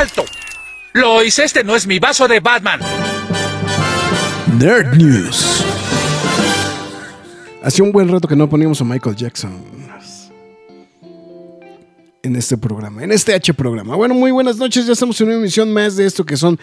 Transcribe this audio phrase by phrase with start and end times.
[0.00, 0.24] ¡Alto!
[0.94, 2.80] Lois, este no es mi vaso de Batman.
[4.58, 5.62] Nerd News.
[7.62, 9.62] Hacía un buen rato que no poníamos a Michael Jackson
[12.22, 13.94] en este programa, en este H programa.
[13.94, 16.58] Bueno, muy buenas noches, ya estamos en una emisión más de esto que son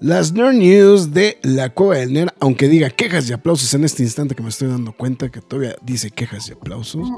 [0.00, 4.02] las Nerd News de la Cueva del Nerd, aunque diga quejas y aplausos en este
[4.02, 7.08] instante que me estoy dando cuenta que todavía dice quejas y aplausos.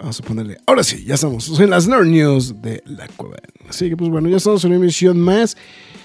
[0.00, 0.56] Vamos a ponerle.
[0.66, 3.36] Ahora sí, ya estamos en las Nerd News de la Cueva.
[3.68, 5.58] Así que, pues bueno, ya estamos en una emisión más.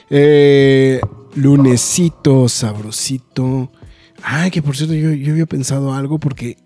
[0.10, 1.00] Eh,
[1.36, 3.72] lunesito, sabrosito.
[4.22, 6.58] Ay, que por cierto, yo, yo había pensado algo porque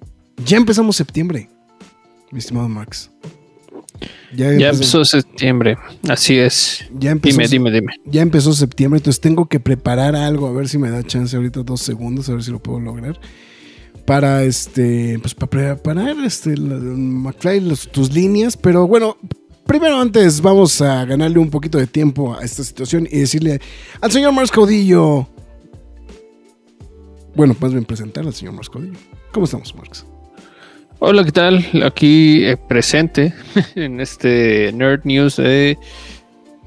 [0.44, 1.50] ya empezamos septiembre,
[2.32, 3.12] mi estimado Max.
[4.34, 6.86] Ya, empezó septiembre, así es.
[6.98, 7.94] Ya dime, dime, dime.
[8.06, 11.64] Ya empezó septiembre, entonces tengo que preparar algo, a ver si me da chance ahorita
[11.64, 13.20] dos segundos, a ver si lo puedo lograr
[14.10, 19.16] para este pues para preparar este McFly tus líneas, pero bueno,
[19.68, 23.62] primero antes vamos a ganarle un poquito de tiempo a esta situación y decirle
[24.02, 25.30] al señor Mars Caudillo
[27.36, 28.98] bueno, más bien presentar al señor Mars Caudillo.
[29.32, 30.04] ¿Cómo estamos, Marx?
[30.98, 31.64] Hola, ¿qué tal?
[31.86, 33.32] Aquí eh, presente
[33.76, 35.78] en este Nerd News de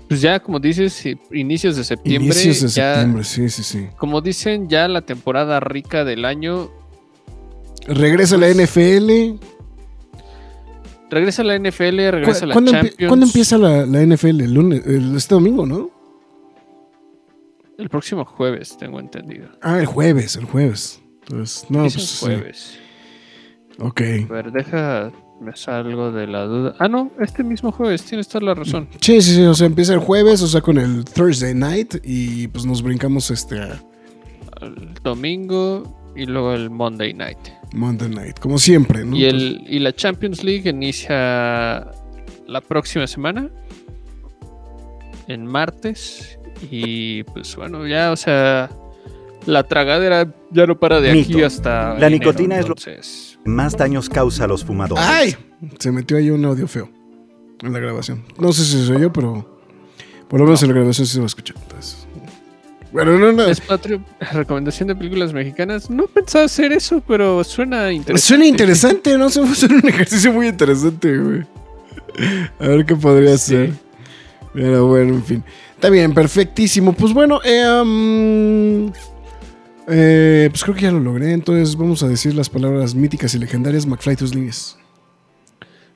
[0.07, 2.27] pues ya, como dices, inicios de septiembre.
[2.27, 3.89] Inicios de septiembre, sí, sí, sí.
[3.97, 6.71] Como dicen, ya la temporada rica del año
[7.87, 9.39] Regresa la NFL.
[11.11, 12.97] Regresa la NFL, regresa la Champions.
[13.07, 14.41] ¿Cuándo empieza la, NFL?
[14.41, 15.91] El lunes, este domingo, ¿no?
[17.77, 19.49] El próximo jueves, tengo entendido.
[19.61, 21.03] Ah, el jueves, el jueves.
[21.23, 22.19] Entonces, no, pues.
[22.21, 22.79] jueves.
[23.79, 24.01] Ok.
[24.29, 25.13] A ver, deja.
[25.41, 26.77] Me salgo de la duda.
[26.79, 28.89] Ah, no, este mismo jueves, tienes toda la razón.
[29.01, 29.43] Sí, sí, sí.
[29.43, 31.97] O sea, empieza el jueves, o sea, con el Thursday night.
[32.05, 33.57] Y pues nos brincamos este.
[34.61, 37.39] El domingo y luego el Monday night.
[37.75, 39.17] Monday Night, como siempre, ¿no?
[39.17, 41.91] Y, el, y la Champions League inicia
[42.47, 43.51] la próxima semana,
[45.29, 46.39] en martes.
[46.71, 48.71] Y pues bueno, ya, o sea,
[49.47, 51.99] la tragadera ya no para de aquí hasta.
[51.99, 53.01] La nicotina es lo que
[53.45, 55.05] más daños causa a los fumadores.
[55.07, 55.37] ¡Ay!
[55.79, 56.91] Se metió ahí un audio feo
[57.63, 58.25] en la grabación.
[58.39, 59.61] No sé si soy yo, pero
[60.29, 61.55] por lo menos en la grabación sí se lo escuché.
[61.61, 62.02] Entonces,
[62.93, 63.45] bueno, no, no.
[63.45, 65.89] Es patrio, recomendación de películas mexicanas.
[65.89, 68.21] No pensaba hacer eso, pero suena interesante.
[68.21, 69.31] Suena interesante, ¿no?
[69.31, 71.45] Suena un ejercicio muy interesante, güey.
[72.61, 73.73] A ver qué podría ser.
[74.53, 75.45] Pero bueno, en fin.
[75.75, 76.93] Está bien, perfectísimo.
[76.93, 78.91] Pues bueno, eh,
[79.89, 81.33] eh, pues creo que ya lo logré.
[81.33, 83.87] Entonces vamos a decir las palabras míticas y legendarias.
[83.87, 84.77] McFly, tus líneas.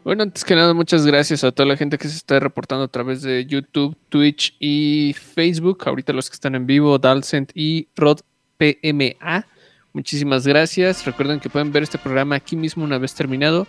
[0.07, 2.89] Bueno, antes que nada, muchas gracias a toda la gente que se está reportando a
[2.89, 5.83] través de YouTube, Twitch y Facebook.
[5.85, 8.21] Ahorita los que están en vivo, Dalcent y Rod
[8.57, 9.45] PMA.
[9.93, 11.05] Muchísimas gracias.
[11.05, 13.67] Recuerden que pueden ver este programa aquí mismo una vez terminado.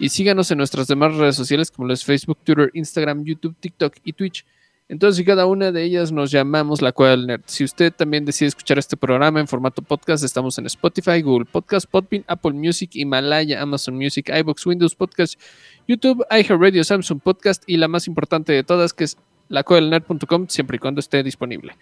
[0.00, 4.12] Y síganos en nuestras demás redes sociales como los Facebook, Twitter, Instagram, YouTube, TikTok y
[4.12, 4.44] Twitch.
[4.88, 7.42] Entonces, cada una de ellas nos llamamos La Cueva del Nerd.
[7.46, 11.86] Si usted también decide escuchar este programa en formato podcast, estamos en Spotify, Google Podcast,
[11.90, 15.40] Podbean, Apple Music, Himalaya, Amazon Music, iBox, Windows Podcast,
[15.88, 19.16] YouTube, iHeartRadio, Samsung Podcast y la más importante de todas, que es
[19.48, 21.76] lacuedelnerd.com, siempre y cuando esté disponible.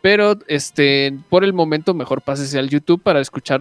[0.00, 3.60] Pero este, por el momento, mejor pásese al YouTube para escuchar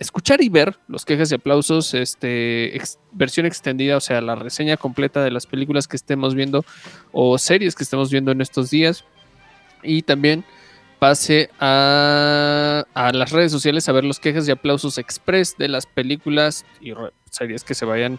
[0.00, 2.80] escuchar y ver los quejas y aplausos, este,
[3.12, 6.64] versión extendida, o sea, la reseña completa de las películas que estemos viendo
[7.12, 9.04] o series que estemos viendo en estos días.
[9.82, 10.42] Y también
[10.98, 15.84] pase a, a las redes sociales a ver los quejas y aplausos express de las
[15.84, 16.92] películas y
[17.30, 18.18] series que se vayan.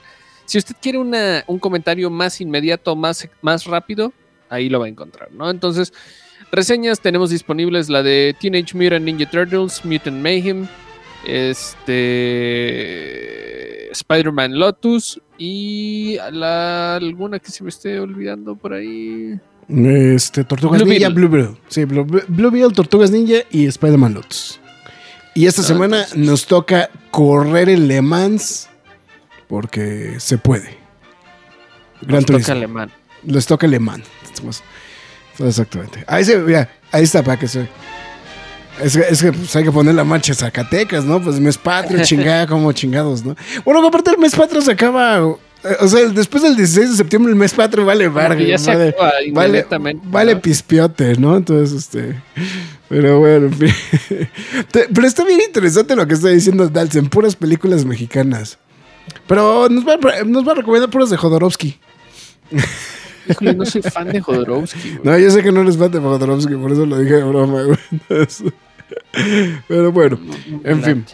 [0.52, 4.12] Si usted quiere una, un comentario más inmediato, más, más rápido,
[4.50, 5.50] ahí lo va a encontrar, ¿no?
[5.50, 5.94] Entonces,
[6.52, 10.68] reseñas tenemos disponibles la de Teenage Mutant Ninja Turtles, Mutant Mayhem,
[11.26, 11.90] este.
[13.94, 15.22] Spider-Man Lotus.
[15.38, 19.40] Y la, alguna que se me esté olvidando por ahí.
[19.70, 21.56] Este, Tortugas Ninja, Blue Beetle.
[21.70, 22.06] Sí, Blue,
[22.52, 24.60] Beetle, Tortugas Ninja y Spider-Man Lotus.
[25.34, 28.68] Y esta ah, semana nos toca correr el Le Mans
[29.52, 30.78] porque se puede.
[32.02, 32.92] Gran Les toca Le Mans.
[33.26, 34.06] Les toca Le Mans.
[35.40, 36.04] Exactamente.
[36.08, 37.68] Ahí, se, ahí está para que se.
[38.82, 41.22] Es, es que pues, hay que poner la marcha Zacatecas, ¿no?
[41.22, 43.36] Pues mes patrio, chingada, como chingados, ¿no?
[43.66, 45.18] Bueno, aparte el mes patrio se acaba
[45.64, 48.08] Eh, O sea, después del 16 de septiembre, el mes patrio vale
[48.48, 48.96] ya se vale,
[49.34, 49.66] vale,
[50.06, 50.42] vale ¿no?
[50.42, 51.36] pispiote, ¿no?
[51.36, 52.22] Entonces, este.
[52.88, 53.70] Pero bueno, en fin.
[54.72, 58.58] Te- Pero está bien interesante lo que está diciendo Dalsen, puras películas mexicanas.
[59.32, 61.80] Pero nos va, a- nos va a recomendar puras de Jodorowsky.
[63.30, 65.00] Híjole, no soy fan de Jodorowsky, güey.
[65.06, 67.64] No, yo sé que no eres fan de Jodorowsky, por eso lo dije de broma,
[67.64, 67.78] güey.
[69.70, 70.20] Pero bueno,
[70.66, 71.06] en fin.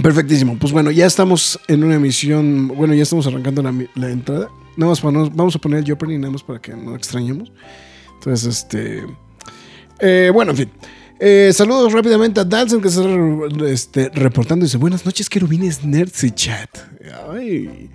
[0.00, 0.56] Perfectísimo.
[0.60, 2.68] Pues bueno, ya estamos en una emisión.
[2.68, 3.64] Bueno, ya estamos arrancando
[3.96, 4.48] la, entrada.
[4.76, 7.50] Nada más para vamos a poner el Jeopardy nada más para que no extrañemos.
[8.14, 9.04] Entonces, este.
[9.98, 10.70] eh, bueno, en fin.
[11.26, 13.02] Eh, saludos rápidamente a Dalson que está
[13.66, 14.66] este, reportando.
[14.66, 16.68] Dice: Buenas noches, querubines nerds y chat.
[17.32, 17.88] Ay.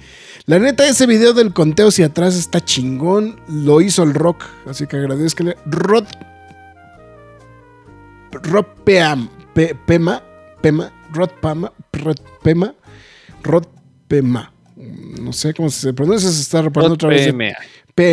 [0.47, 3.39] La neta, ese video del conteo hacia atrás está chingón.
[3.47, 4.45] Lo hizo el rock.
[4.65, 5.57] Así que agradezcanle.
[5.67, 6.05] Rod.
[8.31, 10.23] Rod Peam, Pe- Pema.
[10.59, 10.91] Pema.
[11.13, 11.71] Rod Pama.
[11.93, 12.73] Rod Pema.
[13.43, 13.65] Rod
[14.07, 14.51] Pema.
[14.75, 16.31] No sé cómo se pronuncia.
[16.31, 17.31] Se está reportando otra vez.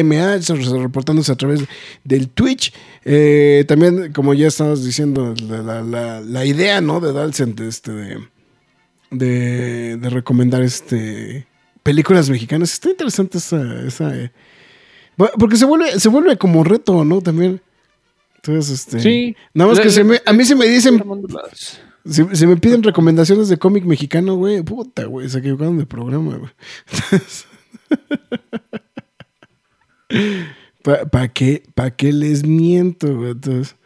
[0.02, 0.36] PMA.
[0.38, 1.60] PMA, se- se- reportándose a través
[2.04, 2.72] del Twitch.
[3.04, 7.00] Eh, también, como ya estabas diciendo, la, la- la- la idea, ¿no?
[7.00, 8.18] De Dalsen, de, este, de,
[9.10, 11.46] de, de recomendar este
[11.82, 12.72] películas mexicanas.
[12.72, 13.62] Está interesante esa...
[13.86, 14.32] esa, eh,
[15.38, 17.22] porque se vuelve, se vuelve como reto, ¿no?
[17.22, 17.60] También.
[18.36, 19.00] Entonces, este...
[19.00, 19.36] Sí.
[19.54, 21.00] Nada más Le- que se le- me- a mí se me dicen
[22.04, 26.36] si, si me piden recomendaciones de cómic mexicano, güey, puta, güey, se equivocaron de programa,
[26.36, 26.50] güey.
[31.10, 33.32] ¿Para qué, pa qué les miento, güey?
[33.32, 33.76] Entonces,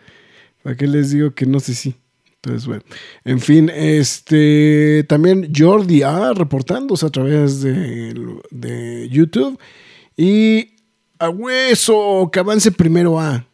[0.63, 1.95] ¿para qué les digo que no sé si?
[2.37, 2.83] Entonces, bueno,
[3.25, 8.15] en fin, este, también Jordi A reportándose a través de,
[8.51, 9.59] de YouTube
[10.17, 10.71] y
[11.19, 13.47] a hueso, que avance primero A.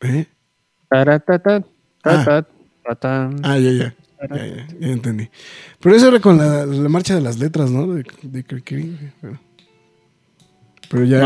[0.00, 0.26] ¿Eh?
[0.88, 1.64] Taratata,
[2.04, 2.44] Ah.
[3.42, 3.94] Ah, ya, ya.
[4.30, 5.28] Ya, ya, ya entendí.
[5.80, 7.86] Pero eso era con la, la marcha de las letras, ¿no?
[7.88, 9.38] De, de Pero,
[10.88, 11.20] pero ya,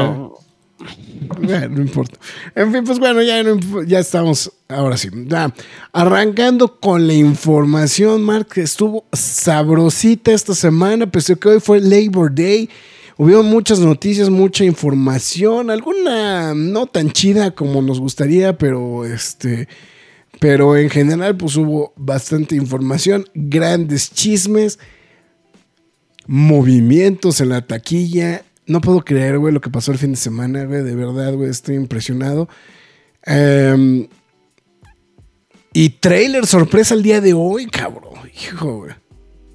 [1.41, 2.19] No, importa.
[2.55, 4.53] En fin, pues bueno, ya, no ya estamos.
[4.69, 5.09] Ahora sí.
[5.27, 5.53] Ya.
[5.93, 11.11] Arrancando con la información, Mark, que estuvo sabrosita esta semana.
[11.11, 12.69] Pese a que hoy fue Labor Day.
[13.17, 15.71] Hubo muchas noticias, mucha información.
[15.71, 19.69] Alguna no tan chida como nos gustaría, pero este.
[20.39, 24.79] Pero en general, pues hubo bastante información, grandes chismes,
[26.29, 28.45] movimientos en la taquilla.
[28.69, 30.83] No puedo creer, güey, lo que pasó el fin de semana, güey.
[30.83, 32.49] De verdad, güey, estoy impresionado.
[33.25, 34.07] Em,
[35.73, 38.15] y trailer sorpresa el día de hoy, cabrón.
[38.35, 38.93] Hijo, güey.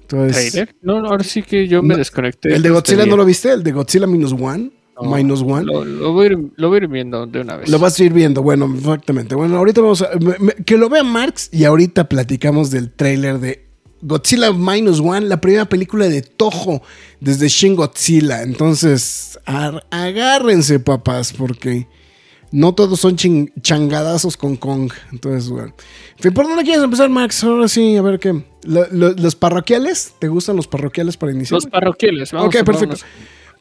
[0.02, 0.76] Entonces, ¿Trailer?
[0.82, 2.54] No, no, ahora sí que yo me No, desconecté.
[2.54, 3.50] ¿El de Godzilla no lo viste?
[3.52, 4.70] ¿El de Godzilla Minus One?
[5.00, 5.64] No, Minus One.
[5.64, 7.68] Lo, lo voy a ir, lo voy a ir viendo de una vez.
[7.68, 9.34] Lo vas a ir viendo, bueno, exactamente.
[9.34, 10.10] Bueno, ahorita vamos a.
[10.20, 13.63] me- me- que lo vea Marx y ahorita platicamos del tráiler de
[14.06, 16.82] Godzilla Minus One, la primera película de Toho
[17.20, 18.42] desde Shin Godzilla.
[18.42, 19.38] Entonces,
[19.90, 21.86] agárrense, papás, porque
[22.50, 24.92] no todos son changadazos con Kong.
[25.12, 25.74] Entonces, bueno.
[26.16, 27.42] En fin, ¿Por dónde quieres empezar, Max?
[27.44, 28.44] Ahora sí, a ver qué.
[28.64, 30.14] Lo- lo- ¿Los parroquiales?
[30.18, 31.54] ¿Te gustan los parroquiales para iniciar?
[31.56, 32.30] Los parroquiales.
[32.32, 32.96] Vamos ok, a- perfecto.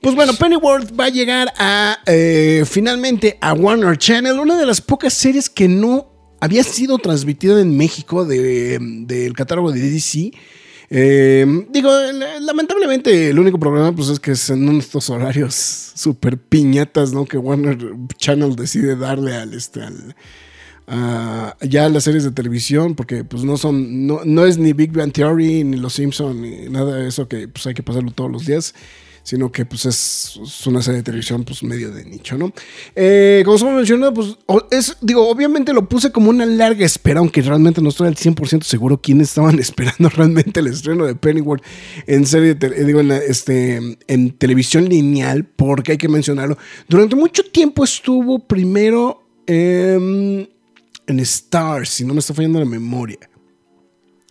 [0.02, 4.82] Pues bueno, Pennyworth va a llegar a eh, finalmente a Warner Channel, una de las
[4.82, 6.13] pocas series que no
[6.44, 10.32] había sido transmitida en México de- del catálogo de DC.
[10.90, 15.56] Eh, digo, la- lamentablemente el único problema pues es que es en estos horarios
[15.96, 17.26] súper piñatas, ¿no?
[17.26, 17.78] Que Warner
[18.18, 19.80] Channel decide darle al este
[20.88, 24.74] a- ya a las series de televisión, porque pues no son, no, no es ni
[24.74, 28.12] Big Bang Theory, ni Los Simpson, ni nada de eso que pues hay que pasarlo
[28.12, 28.74] todos los días
[29.24, 32.52] sino que pues es, es una serie de televisión pues medio de nicho, ¿no?
[32.96, 34.38] Eh, como se me mencionó, pues
[34.72, 38.64] es, digo, obviamente lo puse como una larga espera, aunque realmente no estoy al 100%
[38.64, 41.64] seguro quiénes estaban esperando realmente el estreno de Pennyworth
[42.06, 46.58] en serie, de eh, digo, en, la- este, en televisión lineal, porque hay que mencionarlo.
[46.90, 50.46] Durante mucho tiempo estuvo primero em,
[51.08, 53.20] en Stars, si no me está fallando la memoria.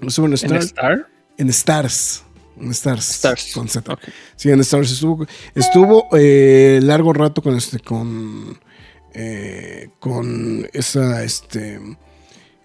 [0.06, 0.64] Estuvo en ¿En Stars.
[0.66, 1.08] Star?
[1.38, 2.22] En Stars.
[2.60, 3.10] En Stars.
[3.10, 3.52] Stars.
[3.54, 3.98] Con Z.
[4.36, 5.26] Sí, en Stars estuvo.
[5.54, 7.78] Estuvo eh, largo rato con este.
[7.80, 8.58] Con.
[9.14, 11.22] eh, con esa.
[11.24, 11.80] Este.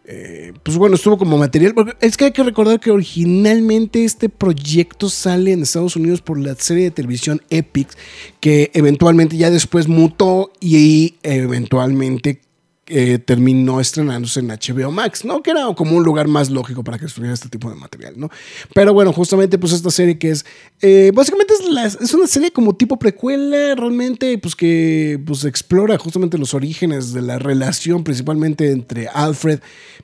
[0.06, 1.74] eh, pues bueno, estuvo como material.
[2.02, 6.56] Es que hay que recordar que originalmente este proyecto sale en Estados Unidos por la
[6.56, 7.98] serie de televisión Epics,
[8.40, 12.42] que eventualmente ya después mutó y eventualmente
[12.90, 15.44] eh, terminó estrenándose en HBO Max, ¿no?
[15.44, 18.30] Que era como un lugar más lógico para que estuviera este tipo de material, ¿no?
[18.74, 20.46] Pero bueno, justamente pues esta serie que es,
[20.82, 21.54] eh, básicamente
[22.00, 27.22] es, una serie como tipo precuela, realmente, pues que pues explora justamente los orígenes de
[27.22, 29.60] la relación principalmente entre Alfred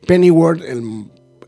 [0.06, 1.06] Pennyworth, el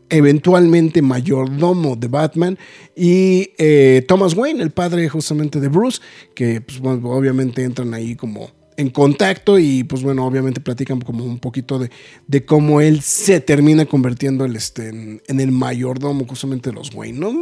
[0.08, 2.58] eventualmente mayordomo de Batman,
[2.94, 6.00] y eh, Thomas Wayne, el padre justamente de Bruce,
[6.34, 11.38] que pues, obviamente entran ahí como en contacto y pues bueno, obviamente platican como un
[11.38, 11.90] poquito de,
[12.26, 17.18] de cómo él se termina convirtiendo este, en, en el mayordomo justamente de los Wayne,
[17.18, 17.32] ¿no?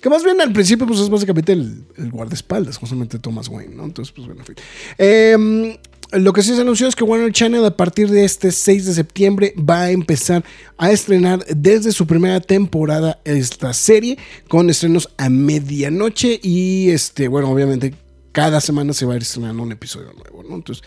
[0.00, 3.84] Que más bien al principio pues es básicamente el, el guardaespaldas, justamente Thomas Wayne, ¿no?
[3.84, 4.56] Entonces pues bueno, en fin.
[4.98, 5.76] Em,
[6.12, 8.94] lo que sí se anunció es que Warner Channel a partir de este 6 de
[8.94, 10.42] septiembre va a empezar
[10.78, 14.16] a estrenar desde su primera temporada esta serie
[14.48, 17.92] con estrenos a medianoche y este, bueno, obviamente
[18.38, 20.54] cada semana se va a ir estrenando un episodio nuevo, ¿no?
[20.54, 20.84] Entonces,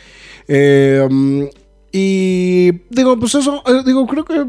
[0.48, 1.50] eh, um,
[1.92, 4.48] y digo, pues eso, eh, digo, creo que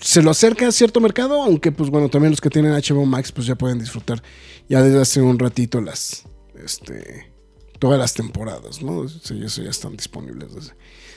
[0.00, 3.32] se lo acerca a cierto mercado, aunque pues bueno, también los que tienen HBO Max
[3.32, 4.22] pues ya pueden disfrutar
[4.68, 6.22] ya desde hace un ratito las,
[6.62, 7.32] este,
[7.80, 9.02] todas las temporadas, ¿no?
[9.02, 10.72] Eso ya están disponibles desde,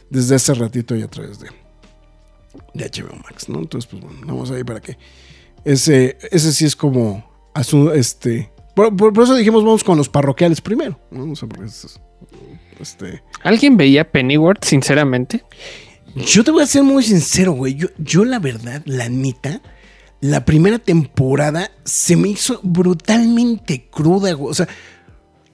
[0.09, 1.49] desde hace ratito y a través de,
[2.73, 3.59] de HBO Max, ¿no?
[3.59, 4.97] Entonces, pues bueno, vamos ahí para que
[5.63, 7.23] ese, ese sí es como,
[7.93, 8.51] este,
[8.87, 11.31] por, por- por eso dijimos vamos con los parroquiales primero, ¿no?
[11.31, 11.99] O sea, porque es-
[12.79, 15.43] este, ¿Alguien veía Pennyworth, sinceramente?
[16.15, 17.75] yo te voy a ser muy sincero, güey.
[17.75, 19.61] Yo, yo la verdad, la neta,
[20.21, 24.51] la primera temporada se me hizo brutalmente cruda, güey.
[24.51, 24.67] O sea,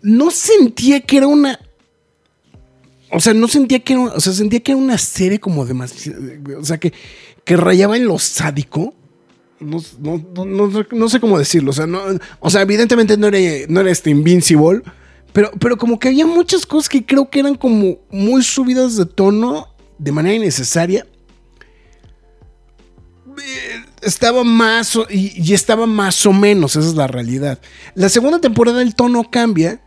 [0.02, 1.60] no sentía que era una...
[3.12, 4.04] O sea, no sentía que era...
[4.04, 6.20] O sea, sentía que era una serie como demasiado...
[6.60, 6.94] O sea, que,
[7.44, 8.94] que rayaba en lo sádico.
[9.60, 11.72] No, no, no, no- sé cómo decirlo.
[11.72, 11.88] O sea,
[12.40, 14.82] o sea evidentemente no era, no era este Invincible.
[15.34, 19.06] Pero, pero como que había muchas cosas que creo que eran como muy subidas de
[19.06, 21.06] tono de manera innecesaria.
[23.38, 27.60] Eh, Estaba más y, y estaba más o menos, esa es la realidad.
[27.96, 29.82] La segunda temporada el tono cambia,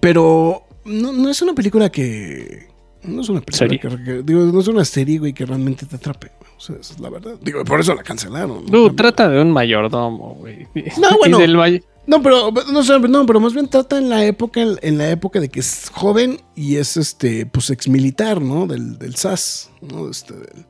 [0.00, 2.68] pero no, no es una película que...
[3.02, 4.04] No es una película ¿Serie?
[4.04, 6.32] que, digo, no es una serie, güey, que realmente te atrape.
[6.38, 6.50] güey.
[6.56, 7.36] O sea, esa es la verdad.
[7.40, 8.64] Digo, por eso la cancelaron.
[8.66, 10.66] No, trata de un mayordomo, güey.
[10.98, 11.38] No, bueno.
[11.38, 15.40] Del No, pero no, no, pero más bien trata en la época, en la época
[15.40, 18.66] de que es joven y es este, pues ex militar, ¿no?
[18.66, 20.10] Del, del SAS, ¿no?
[20.10, 20.66] Este, del,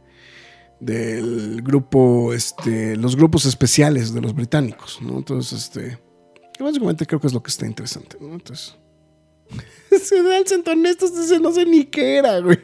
[0.80, 5.18] del grupo, este, los grupos especiales de los británicos, ¿no?
[5.18, 5.98] Entonces, este,
[6.56, 8.34] que básicamente creo que es lo que está interesante, ¿no?
[8.34, 8.76] Entonces,
[9.98, 12.58] se da el centón estos, dice, no sé ni qué era, güey.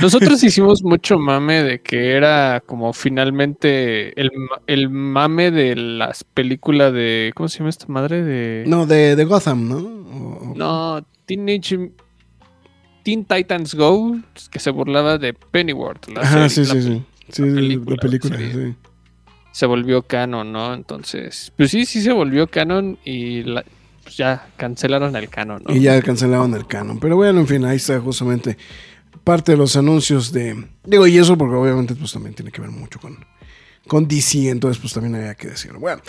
[0.00, 6.24] Nosotros hicimos mucho mame de que era como finalmente el, ma- el mame de las
[6.24, 7.32] películas de.
[7.34, 8.22] ¿Cómo se llama esta madre?
[8.22, 8.64] De.
[8.66, 9.76] No, de, de Gotham, ¿no?
[9.78, 11.90] O- No, Teenage.
[13.02, 14.16] Teen Titans Go,
[14.50, 16.08] que se burlaba de Pennyworth.
[16.08, 17.02] la Ajá, sí, serie, sí, la sí.
[17.28, 18.74] Sí, la la película, película, sí.
[19.56, 20.74] Se volvió canon, ¿no?
[20.74, 23.64] Entonces, pues sí, sí se volvió canon y la-
[24.02, 25.74] pues ya cancelaron el canon, ¿no?
[25.74, 27.00] Y ya cancelaban el canon.
[27.00, 28.58] Pero bueno, en fin, ahí está justamente
[29.24, 30.62] parte de los anuncios de.
[30.84, 33.16] Digo, y eso porque obviamente pues también tiene que ver mucho con,
[33.88, 35.80] con DC, entonces pues también había que decirlo.
[35.80, 36.02] Bueno.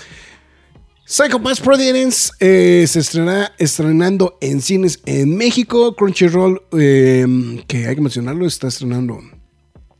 [1.06, 5.96] Psycho Pass Providence eh, se estrenará estrenando en cines en México.
[5.96, 9.22] Crunchyroll, eh, que hay que mencionarlo, está estrenando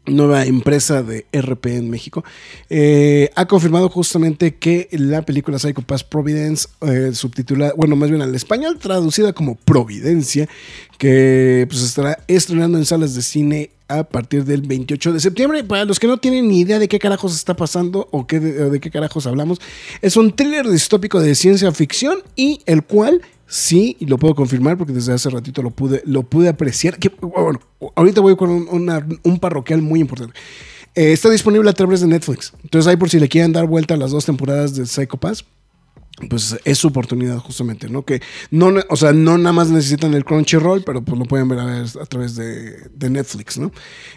[0.08, 2.24] nueva empresa de RP en México,
[2.70, 8.22] eh, ha confirmado justamente que la película Psycho Pass Providence, eh, subtitulada, bueno, más bien
[8.22, 10.48] al español, traducida como Providencia,
[10.98, 15.64] que pues estará estrenando en salas de cine a partir del 28 de septiembre.
[15.64, 18.70] Para los que no tienen ni idea de qué carajos está pasando o qué o
[18.70, 19.60] de qué carajos hablamos,
[20.02, 24.78] es un thriller distópico de ciencia ficción y el cual sí, y lo puedo confirmar
[24.78, 27.00] porque desde hace ratito lo pude, lo pude apreciar.
[27.00, 27.60] Que, bueno,
[27.96, 30.38] ahorita voy con un, un parroquial muy importante.
[30.98, 32.54] Eh, está disponible a través de Netflix.
[32.64, 35.46] Entonces ahí por si le quieren dar vuelta a las dos temporadas de Psycho Pass,
[36.30, 38.04] pues es su oportunidad justamente, ¿no?
[38.04, 41.60] Que no, o sea, no nada más necesitan el Crunchyroll, pero pues lo pueden ver
[41.60, 43.72] a, ver a través de, de Netflix, ¿no?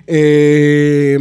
[0.06, 1.18] Eh,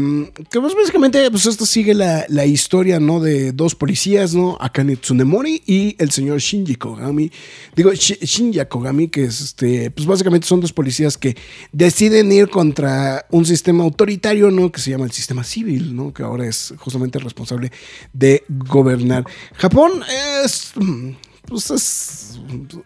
[0.50, 3.19] que pues básicamente, pues esto sigue la, la historia, ¿no?
[3.19, 4.57] De dos policías, ¿no?
[4.59, 7.31] Akane Tsunemori y el señor Shinji Kogami.
[7.75, 11.36] Digo, Shi- Shinji Kogami, que es este, pues básicamente son dos policías que
[11.71, 14.71] deciden ir contra un sistema autoritario, ¿no?
[14.71, 16.13] Que se llama el sistema civil, ¿no?
[16.13, 17.71] Que ahora es justamente responsable
[18.13, 19.25] de gobernar.
[19.55, 19.91] Japón
[20.43, 20.69] es...
[21.48, 22.40] Pues es,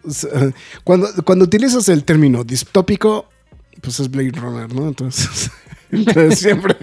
[0.06, 3.26] es, eh, cuando, cuando utilizas el término distópico,
[3.80, 4.88] pues es Blade Runner, ¿no?
[4.88, 5.50] Entonces
[6.36, 6.76] siempre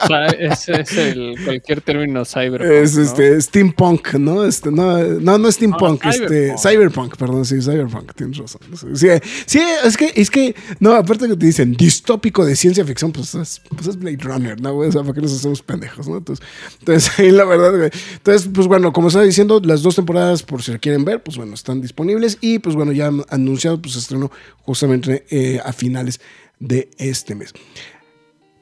[0.00, 2.70] O sea, es, es el, cualquier término cyberpunk.
[2.70, 3.02] es ¿no?
[3.02, 4.44] este steampunk, ¿no?
[4.44, 6.60] Este, no, no, no es steampunk, Ah, este cyberpunk.
[6.60, 8.60] cyberpunk, perdón, sí, cyberpunk, tienes razón.
[8.94, 9.08] Sí,
[9.46, 13.34] sí, es que, es que, no, aparte que te dicen distópico de ciencia ficción, pues
[13.34, 14.76] es, pues es Blade Runner, ¿no?
[14.76, 16.18] O sea, ¿para qué nos hacemos pendejos, no?
[16.18, 16.44] Entonces,
[16.78, 17.90] entonces ahí la verdad, güey.
[18.14, 21.36] Entonces, pues bueno, como estaba diciendo, las dos temporadas, por si la quieren ver, pues
[21.36, 24.30] bueno, están disponibles y pues bueno, ya anunciado, pues estrenó
[24.62, 26.20] justamente eh, a finales
[26.58, 27.52] de este mes.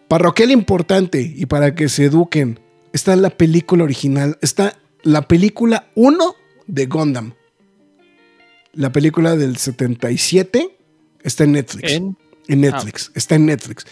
[0.08, 2.60] Parroquial importante y para que se eduquen.
[2.92, 4.38] Está la película original.
[4.40, 6.34] Está la película 1
[6.66, 7.34] de Gundam.
[8.72, 10.76] La película del 77
[11.22, 11.92] está en Netflix.
[11.92, 12.16] En-
[12.48, 13.84] En Netflix, está en Netflix.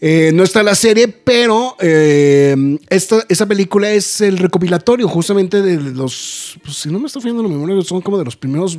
[0.00, 2.56] Eh, no está la serie, pero eh,
[2.88, 7.42] esta, esa película es el recopilatorio justamente de los, pues, si no me está fallando
[7.42, 8.78] la memoria, son como de los primeros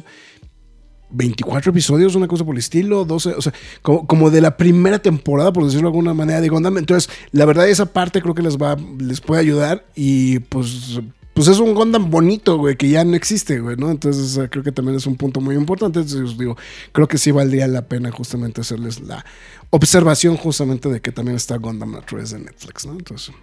[1.12, 5.00] 24 episodios, una cosa por el estilo, 12, o sea, como, como de la primera
[5.00, 6.78] temporada, por decirlo de alguna manera, de Gundam.
[6.78, 11.00] Entonces, la verdad, esa parte creo que les va, les puede ayudar y pues,
[11.34, 13.90] pues es un Gundam bonito, güey, que ya no existe, güey, ¿no?
[13.90, 16.00] Entonces, creo que también es un punto muy importante.
[16.00, 16.58] Entonces, digo,
[16.92, 19.26] creo que sí valdría la pena justamente hacerles la
[19.70, 22.94] observación justamente de que también está Gundam a través de Netflix, ¿no?
[22.94, 23.34] Entonces,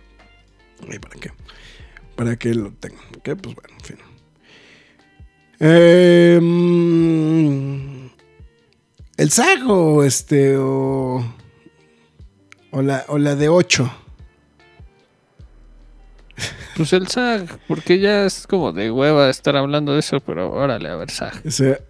[0.90, 1.30] ahí para qué,
[2.14, 3.30] para que lo tengan, ¿ok?
[3.40, 4.05] Pues bueno, en fin.
[5.60, 8.06] Eh, mm,
[9.16, 11.24] el sago, este, o,
[12.70, 13.90] o, la, o la de 8.
[16.76, 20.90] Pues el SAG, porque ya es como de hueva estar hablando de eso, pero órale,
[20.90, 21.50] a ver, SAG.
[21.50, 21.82] Se,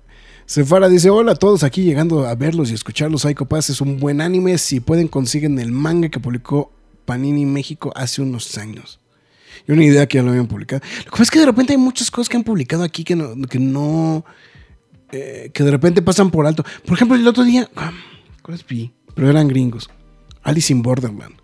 [0.47, 3.23] Sefara dice: Hola a todos aquí llegando a verlos y escucharlos.
[3.23, 4.57] Psycho Pass es un buen anime.
[4.59, 6.73] Si pueden, consiguen el manga que publicó
[7.05, 9.01] Panini México hace unos años.
[9.67, 10.83] Yo una idea que ya lo habían publicado.
[10.99, 13.17] Lo que pasa es que de repente hay muchas cosas que han publicado aquí que
[13.17, 13.35] no.
[13.49, 14.25] Que, no,
[15.11, 16.65] eh, que de repente pasan por alto.
[16.85, 17.69] Por ejemplo, el otro día.
[17.77, 17.93] ah,
[18.43, 18.93] ¿Cuáles vi?
[19.15, 19.91] Pero eran gringos.
[20.43, 21.35] Alice in Borderland.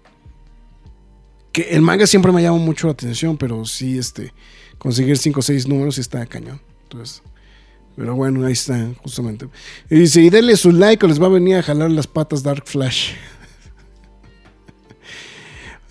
[1.51, 4.33] Que el manga siempre me llama mucho la atención, pero sí, este.
[4.79, 6.61] Conseguir 5 o 6 números está cañón.
[6.85, 7.23] Entonces.
[7.97, 9.49] Pero bueno, ahí está, justamente.
[9.91, 12.43] Y dice, y denle su like o les va a venir a jalar las patas
[12.43, 13.13] Dark Flash.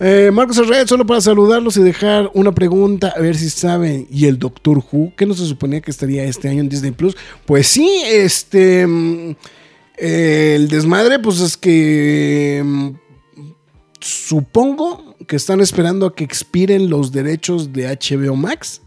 [0.04, 4.08] Eh, Marcos Arred, solo para saludarlos y dejar una pregunta, a ver si saben.
[4.10, 5.14] ¿Y el Doctor Who?
[5.16, 7.16] ¿Qué no se suponía que estaría este año en Disney Plus?
[7.46, 8.88] Pues sí, este.
[8.88, 9.36] mm,
[9.98, 12.62] el desmadre, pues es que.
[12.66, 12.90] mm,
[14.00, 18.82] Supongo que están esperando a que expiren los derechos de HBO Max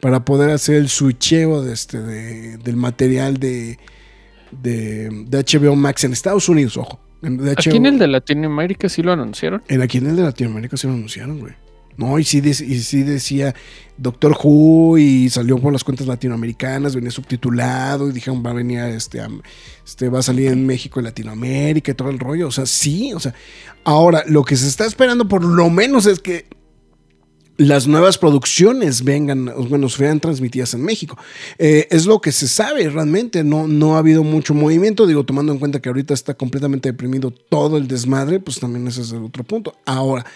[0.00, 3.78] para poder hacer el switcheo de este, de- del material de,
[4.50, 6.98] de, de HBO Max en Estados Unidos, ojo.
[7.24, 9.62] De Aquí HBO en el de Latinoamérica sí lo anunciaron.
[9.68, 11.54] en aquí en el de Latinoamérica sí lo anunciaron, güey.
[11.96, 13.54] No, y sí, de- y sí decía
[13.96, 18.80] Doctor Who y salió por las cuentas latinoamericanas, venía subtitulado y dijeron va a venir
[18.80, 19.28] este, a-
[19.86, 22.48] este va a salir en México y Latinoamérica y todo el rollo.
[22.48, 23.32] O sea, sí, o sea,
[23.84, 26.46] ahora lo que se está esperando por lo menos es que
[27.56, 31.16] las nuevas producciones vengan, bueno, sean transmitidas en México.
[31.58, 35.52] Eh, es lo que se sabe realmente, no, no ha habido mucho movimiento, digo, tomando
[35.52, 39.22] en cuenta que ahorita está completamente deprimido todo el desmadre, pues también ese es el
[39.22, 39.76] otro punto.
[39.84, 40.26] Ahora,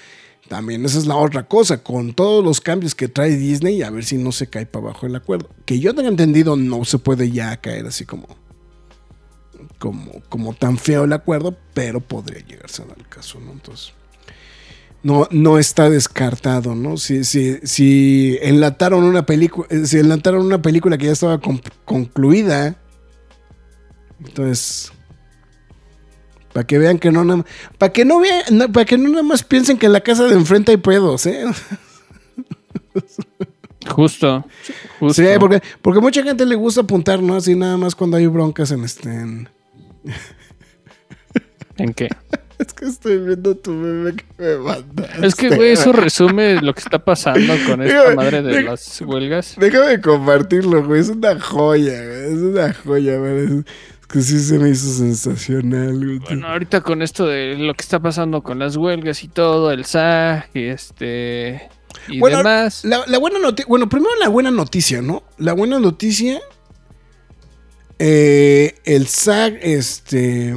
[0.48, 4.04] también esa es la otra cosa, con todos los cambios que trae Disney, a ver
[4.04, 5.50] si no se cae para abajo el acuerdo.
[5.64, 8.28] Que yo tenga entendido, no se puede ya caer así como,
[9.78, 13.52] como, como tan feo el acuerdo, pero podría llegarse a dar el caso, ¿no?
[13.52, 13.97] Entonces
[15.02, 16.96] no, no está descartado, ¿no?
[16.96, 21.60] Si, si, si enlataron una película, eh, si enlataron una película que ya estaba con-
[21.84, 22.76] concluida,
[24.24, 24.92] entonces
[26.52, 27.44] para que vean que no nada
[27.78, 30.34] para que no vean, para que no nada más piensen que en la casa de
[30.34, 31.44] enfrente hay pedos, ¿eh?
[33.88, 34.44] Justo.
[35.00, 35.22] justo.
[35.22, 37.36] Sí, porque, porque mucha gente le gusta apuntar, ¿no?
[37.36, 39.08] Así nada más cuando hay broncas en este.
[39.08, 39.48] en-
[41.76, 42.08] ¿En qué?
[42.66, 45.26] Es que estoy viendo tu meme que me mandaste.
[45.26, 49.00] Es que, güey, eso resume lo que está pasando con esta Dígame, madre de las
[49.00, 49.54] huelgas.
[49.58, 51.00] Déjame compartirlo, güey.
[51.00, 52.32] Es una joya, güey.
[52.32, 53.44] Es una joya, güey.
[53.44, 53.64] Es, es
[54.08, 56.18] que sí se me hizo sensacional, güey.
[56.18, 59.84] Bueno, ahorita con esto de lo que está pasando con las huelgas y todo, el
[59.84, 61.68] SAG y este.
[62.08, 62.84] Y Bueno, demás.
[62.84, 63.66] La, la buena noticia.
[63.68, 65.22] Bueno, primero la buena noticia, ¿no?
[65.36, 66.40] La buena noticia.
[68.00, 70.54] eh, el SAG, este.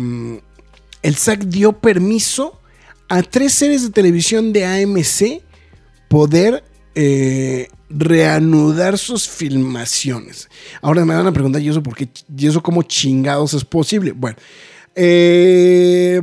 [1.01, 2.59] El SAG dio permiso
[3.09, 5.41] a tres series de televisión de AMC
[6.07, 10.49] poder eh, reanudar sus filmaciones.
[10.81, 12.09] Ahora me van a preguntar, ¿y eso por qué?
[12.37, 14.11] ¿Y eso cómo chingados es posible?
[14.11, 14.37] Bueno.
[14.95, 16.21] Eh,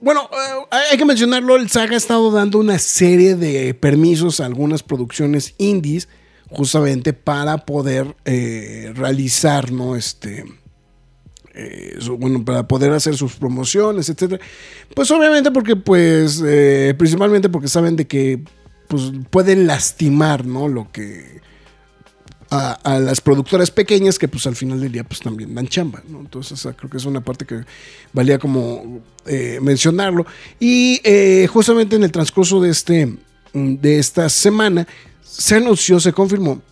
[0.00, 4.46] bueno, eh, hay que mencionarlo, el SAG ha estado dando una serie de permisos a
[4.46, 6.08] algunas producciones indies
[6.50, 9.96] justamente para poder realizar, ¿no?
[9.96, 10.44] Este,
[11.54, 14.44] eh, bueno, para poder hacer sus promociones, etcétera.
[14.94, 18.42] Pues obviamente porque, pues, eh, principalmente porque saben de que,
[18.88, 20.66] pues, pueden lastimar, ¿no?
[20.68, 21.42] Lo que
[22.50, 26.20] a, las productoras pequeñas que pues al final del día pues también dan chamba, ¿no?
[26.20, 27.64] Entonces creo que es una parte que
[28.12, 30.24] valía como eh, mencionarlo.
[30.60, 31.00] Y
[31.48, 33.06] justamente en el transcurso de, este,
[33.52, 34.86] mm, de esta semana
[35.22, 36.62] se anunció, se confirmó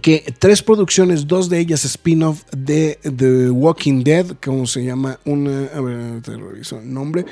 [0.00, 5.18] que tres producciones, dos de ellas spin-off de The Walking Dead, ¿cómo se llama?
[5.24, 7.24] Una, a ver, te reviso el nombre.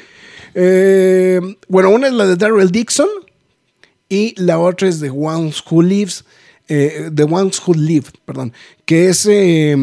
[0.54, 3.08] Eh, bueno, una es la de Daryl Dixon
[4.08, 6.24] y la otra es The Ones Who Lives.
[6.68, 8.52] eh, The Ones Who Live, perdón,
[8.84, 9.76] que es eh,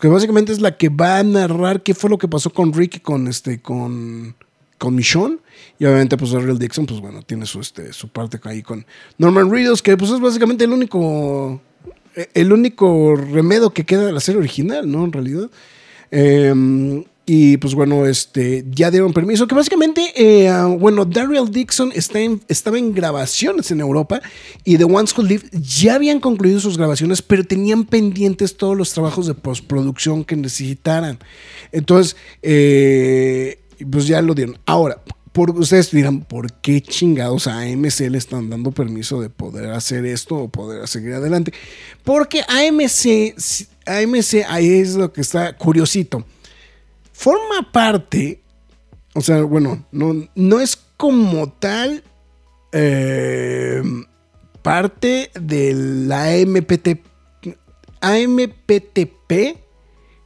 [0.00, 3.02] que básicamente es la que va a narrar qué fue lo que pasó con Rick
[3.02, 4.36] con este con
[4.78, 5.38] con Michonne
[5.78, 8.86] y obviamente pues Daryl Dixon pues bueno tiene su este su parte ahí con
[9.18, 11.60] Norman Reedus que pues es básicamente el único
[12.34, 15.04] el único remedio que queda de la serie original, ¿no?
[15.04, 15.50] En realidad.
[16.10, 19.46] Eh, y pues bueno, este, ya dieron permiso.
[19.46, 24.20] Que básicamente, eh, ah, bueno, Daryl Dixon estaba en grabaciones en Europa
[24.64, 28.92] y The Ones Who Live ya habían concluido sus grabaciones, pero tenían pendientes todos los
[28.92, 31.20] trabajos de postproducción que necesitaran.
[31.70, 34.58] Entonces, eh, pues ya lo dieron.
[34.66, 35.00] Ahora,
[35.32, 40.04] por, ustedes dirán, ¿por qué chingados a AMC le están dando permiso de poder hacer
[40.04, 41.52] esto o poder seguir adelante?
[42.02, 43.36] Porque AMC,
[43.86, 46.24] AMC ahí es lo que está curiosito.
[47.12, 48.40] Forma parte,
[49.14, 52.02] o sea, bueno, no, no es como tal
[52.72, 53.82] eh,
[54.62, 57.00] parte de la AMPT,
[58.00, 59.58] AMPTP,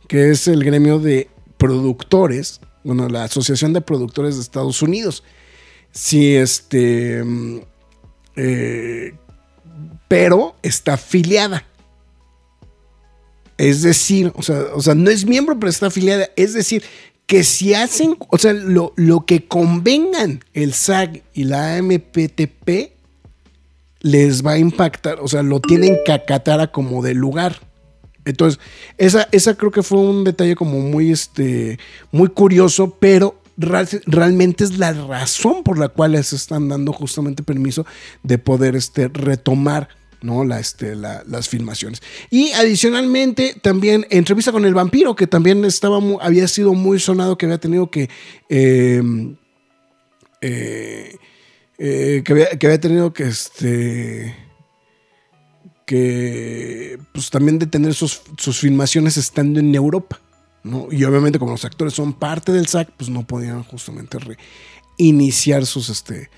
[0.08, 5.24] que es el gremio de productores, bueno, la Asociación de Productores de Estados Unidos.
[5.90, 7.24] Sí, este.
[7.24, 7.60] mm,
[8.36, 9.14] eh,
[10.08, 11.66] pero está afiliada.
[13.56, 16.28] Es decir, o sea, o sea, no es miembro, pero está afiliada.
[16.36, 16.84] Es decir,
[17.26, 22.92] que si hacen, o sea, lo, lo que convengan el SAG y la AMPTP
[24.00, 27.60] les va a impactar, o sea, lo tienen que acatar a como de lugar.
[28.24, 28.60] Entonces,
[28.98, 31.78] esa, esa creo que fue un detalle como muy, este,
[32.12, 37.42] muy curioso, pero real- realmente es la razón por la cual les están dando justamente
[37.42, 37.84] permiso
[38.22, 39.88] de poder este, retomar
[40.22, 40.42] ¿no?
[40.44, 42.00] la, este, la- las filmaciones.
[42.30, 47.36] Y adicionalmente, también entrevista con el vampiro, que también estaba mu- había sido muy sonado,
[47.36, 48.08] que había tenido que...
[48.48, 49.02] eh,
[50.40, 51.16] eh,
[51.78, 54.34] eh, que, había, que había tenido que este
[55.86, 60.20] que pues también detener sus, sus filmaciones estando en Europa,
[60.62, 60.88] ¿no?
[60.90, 64.18] Y obviamente como los actores son parte del SAC, pues no podían justamente
[64.98, 66.30] reiniciar sus, este,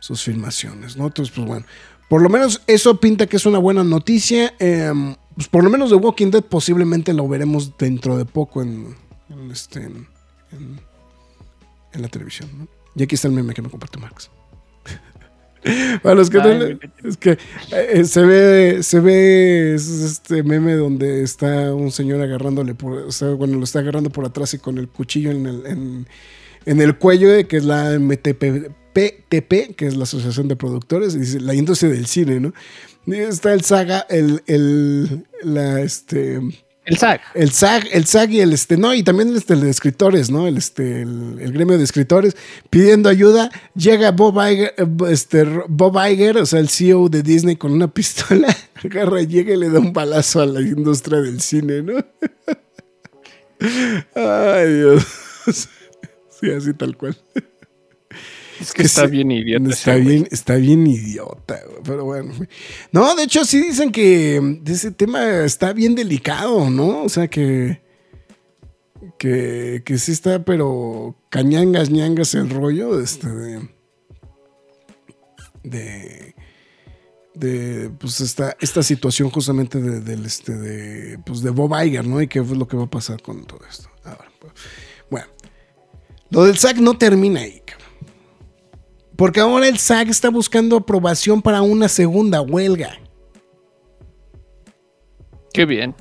[0.00, 1.06] sus filmaciones, ¿no?
[1.06, 1.66] Entonces, pues bueno,
[2.08, 4.54] por lo menos eso pinta que es una buena noticia.
[4.58, 4.92] eh,
[5.34, 8.94] pues por lo menos The Walking Dead posiblemente lo veremos dentro de poco en,
[9.50, 10.06] este, en,
[10.52, 10.80] en-
[12.02, 12.68] la televisión.
[12.94, 14.28] Y aquí está el meme que me compartió Max.
[16.02, 17.38] Para los que Ay, es que
[17.72, 23.12] eh, se ve, se ve es este meme donde está un señor agarrándole por, o
[23.12, 26.06] sea, bueno, lo está agarrando por atrás y con el cuchillo en el, en,
[26.66, 31.14] en el cuello, eh, que es la MTP, PTP, que es la Asociación de Productores,
[31.14, 32.52] y dice la industria del cine, ¿no?
[33.06, 36.40] Y está el saga, el, el, la, este,
[36.86, 37.20] El SAG.
[37.34, 40.46] el SAG, el SAG y el este, no, y también este, el de escritores, ¿no?
[40.46, 42.36] El, este, el, el gremio de escritores
[42.70, 43.50] pidiendo ayuda.
[43.74, 47.88] Llega Bob Iger, eh, este, Bob Iger, o sea, el CEO de Disney con una
[47.94, 52.04] pistola, agarra, llega y le da un balazo a la industria del cine, ¿no?
[54.14, 55.06] Ay, Dios.
[56.40, 57.14] Sí, así tal cual.
[58.62, 59.70] Es que está bien idiota.
[59.70, 62.32] Está ese bien, está bien idiota, güey, pero bueno.
[62.92, 67.02] No, de hecho sí dicen que ese tema está bien delicado, ¿no?
[67.02, 67.80] O sea que
[69.18, 73.68] que, que sí está, pero cañangas, ñangas el rollo este, de
[75.62, 76.34] de
[77.34, 82.20] de pues esta, esta situación justamente de, del este de pues de Bob Iger, ¿no?
[82.20, 83.88] Y qué es lo que va a pasar con todo esto.
[84.04, 84.52] Ahora, pues,
[85.10, 85.26] bueno,
[86.30, 87.79] lo del SAC no termina ahí, cabrón.
[89.20, 92.98] Porque ahora el SAC está buscando aprobación para una segunda huelga.
[95.52, 95.94] Qué bien.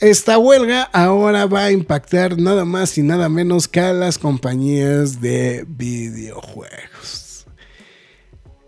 [0.00, 5.20] Esta huelga ahora va a impactar nada más y nada menos que a las compañías
[5.20, 7.27] de videojuegos.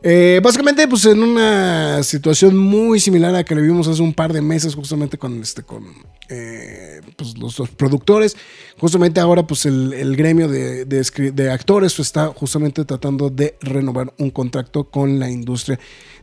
[0.02, 4.32] Eh, básicamente, pues en una situación muy similar a que le vimos hace un par
[4.32, 5.84] de meses, justamente con este, con
[6.28, 8.36] eh, pues, los, los productores.
[8.78, 14.30] Justamente ahora, pues el, gremio de, de de actores está justamente tratando de renovar un
[14.30, 15.78] contrato con la industria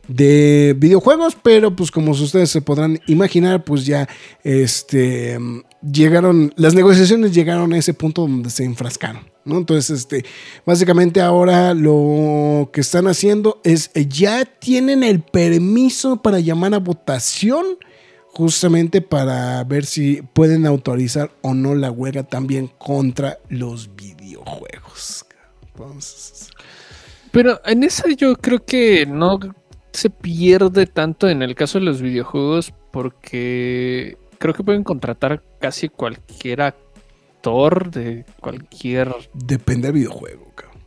[0.08, 4.08] de videojuegos, pero pues como ustedes se podrán imaginar, pues ya
[4.42, 5.38] este
[5.82, 10.24] llegaron, las negociaciones llegaron a ese punto donde se enfrascaron, Entonces, este,
[10.66, 16.78] básicamente ahora lo que están haciendo es eh, ya tienen el permiso para llamar a
[16.78, 17.64] votación
[18.26, 25.24] justamente para ver si pueden autorizar o no la huelga también contra los videojuegos.
[27.30, 29.38] Pero en esa yo creo que no
[29.92, 35.88] se pierde tanto en el caso de los videojuegos porque creo que pueden contratar casi
[35.88, 36.87] cualquier actor
[37.90, 39.14] de cualquier...
[39.32, 40.82] Depende del videojuego, cabrón.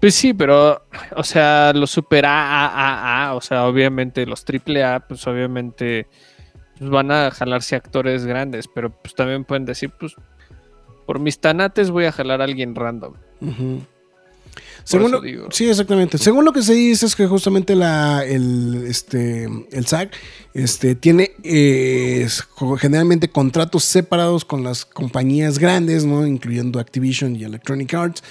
[0.00, 0.82] Pues sí, pero,
[1.16, 6.06] o sea, los super AAA, o sea, obviamente los triple A, pues obviamente
[6.78, 10.14] pues, van a jalarse actores grandes, pero pues también pueden decir, pues,
[11.06, 13.14] por mis tanates voy a jalar a alguien random.
[13.14, 13.95] Por
[14.86, 15.48] Según lo- digo.
[15.50, 16.16] sí, exactamente.
[16.16, 20.10] Según lo que se dice es que justamente la, el, este, el SAG
[20.54, 22.26] este, tiene eh,
[22.78, 26.26] generalmente contratos separados con las compañías grandes, ¿no?
[26.26, 28.22] incluyendo Activision y Electronic Arts,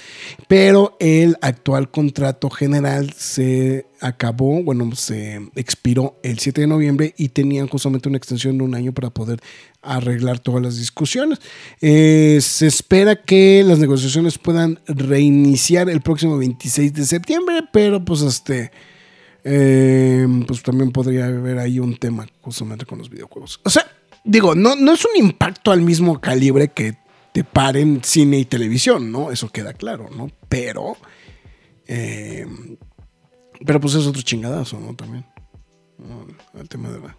[0.48, 7.28] pero el actual contrato general se acabó, bueno, se expiró el 7 de noviembre y
[7.30, 9.40] tenían justamente una extensión de un año para poder
[9.82, 11.38] arreglar todas las discusiones.
[11.80, 18.22] Eh, se espera que las negociaciones puedan reiniciar el próximo 26 de septiembre, pero pues
[18.22, 18.70] este,
[19.44, 23.60] eh, pues también podría haber ahí un tema justamente con los videojuegos.
[23.64, 23.86] O sea,
[24.24, 26.96] digo, no, no es un impacto al mismo calibre que
[27.32, 29.30] te paren cine y televisión, ¿no?
[29.30, 30.30] Eso queda claro, ¿no?
[30.48, 30.96] Pero,
[31.86, 32.46] eh,
[33.64, 34.94] pero pues es otro chingadazo, ¿no?
[34.94, 35.24] También.
[35.98, 36.26] ¿no?
[36.60, 37.16] El tema de la...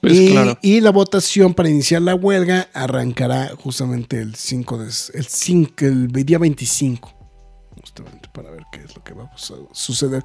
[0.00, 0.58] Pues y, claro.
[0.62, 6.08] y la votación para iniciar la huelga arrancará justamente el 5 de el 5, el
[6.08, 7.12] día 25.
[7.80, 10.24] Justamente para ver qué es lo que va a su- suceder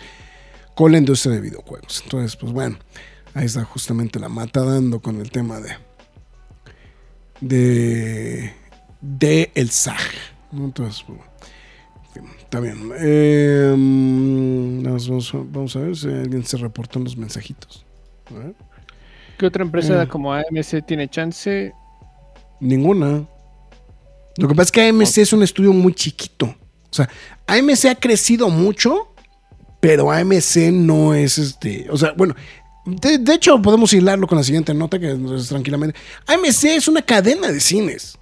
[0.76, 2.02] con la industria de videojuegos.
[2.04, 2.78] Entonces, pues bueno,
[3.36, 5.76] ahí está justamente la mata dando con el tema de
[7.42, 8.54] de
[9.02, 10.00] de el SAG.
[10.54, 11.32] Entonces, pues, bueno,
[12.40, 12.92] está bien.
[13.00, 17.86] Eh, más vamos, a- vamos a ver si alguien se reportó en los mensajitos.
[18.32, 18.54] A ver.
[19.38, 20.08] ¿Qué otra empresa Eh.
[20.08, 21.74] como AMC tiene chance?
[22.60, 23.26] Ninguna.
[24.38, 26.46] Lo que pasa es que AMC es un estudio muy chiquito.
[26.48, 27.10] O sea,
[27.48, 29.14] AMC ha crecido mucho,
[29.80, 31.88] pero AMC no es este.
[31.92, 32.36] O sea, bueno,
[32.86, 35.98] de, de hecho podemos hilarlo con la siguiente nota que es tranquilamente.
[36.28, 38.18] AMC es una cadena de cines.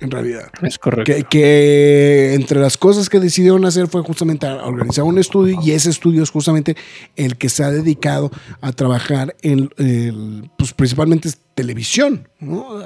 [0.00, 0.50] En realidad.
[0.62, 1.10] Es correcto.
[1.10, 5.88] Que, que entre las cosas que decidieron hacer fue justamente organizar un estudio y ese
[5.88, 6.76] estudio es justamente
[7.16, 8.30] el que se ha dedicado
[8.60, 12.28] a trabajar en, el, pues principalmente es televisión.
[12.40, 12.80] ¿no?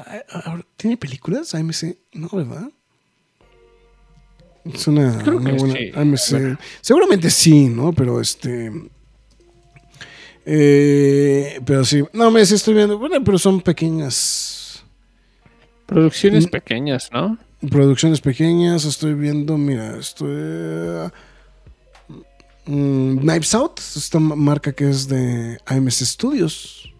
[0.76, 1.96] ¿Tiene películas AMC?
[2.12, 2.70] No, ¿verdad?
[4.72, 5.90] Es una, Creo una que buena sí.
[5.94, 6.30] AMC.
[6.30, 6.58] Bueno.
[6.80, 7.92] Seguramente sí, ¿no?
[7.92, 8.70] Pero este...
[10.46, 14.59] eh, pero sí, no me estoy viendo, bueno, pero son pequeñas
[15.90, 16.50] Producciones Mm.
[16.50, 17.36] pequeñas, ¿no?
[17.70, 21.10] Producciones pequeñas, estoy viendo, mira, estoy...
[22.66, 26.92] mm, Knives Out, esta ma- marca que es de AMC Studios.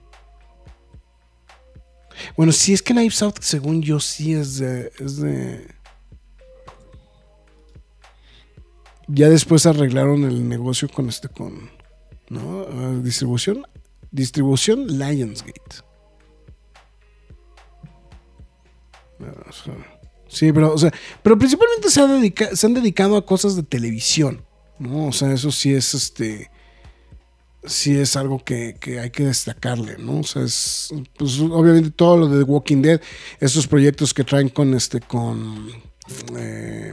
[2.37, 4.93] Bueno, sí es que Knives Out, según yo, sí es de...
[4.99, 5.67] Es de
[9.13, 11.71] ya después arreglaron el negocio con este, con...
[12.29, 12.67] ¿No?
[12.71, 13.67] Ah, distribución.
[14.13, 15.83] Distribución Lionsgate.
[20.29, 23.63] Sí, pero, o sea, pero principalmente se, ha dedica- se han dedicado a cosas de
[23.65, 24.45] televisión,
[24.79, 25.09] ¿no?
[25.09, 26.51] O sea, eso sí es este.
[27.65, 30.21] Sí es algo que, que hay que destacarle, ¿no?
[30.21, 30.95] O sea, es.
[31.19, 33.01] Pues obviamente todo lo de The Walking Dead,
[33.41, 35.69] esos proyectos que traen con este, con.
[36.39, 36.93] eh,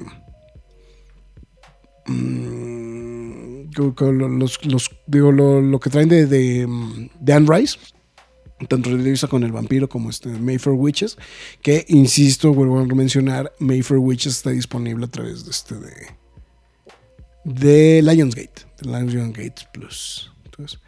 [2.07, 6.67] mm, con- los, los- digo, lo, lo que traen de, de,
[7.19, 7.77] de Anne Rice
[8.67, 11.17] tanto Televisa con el vampiro como este Mayfair Witches,
[11.61, 16.07] que insisto, vuelvo a mencionar, Mayfair Witches está disponible a través de este de,
[17.43, 20.31] de Lionsgate, de Lionsgate Plus.
[20.45, 20.79] Entonces,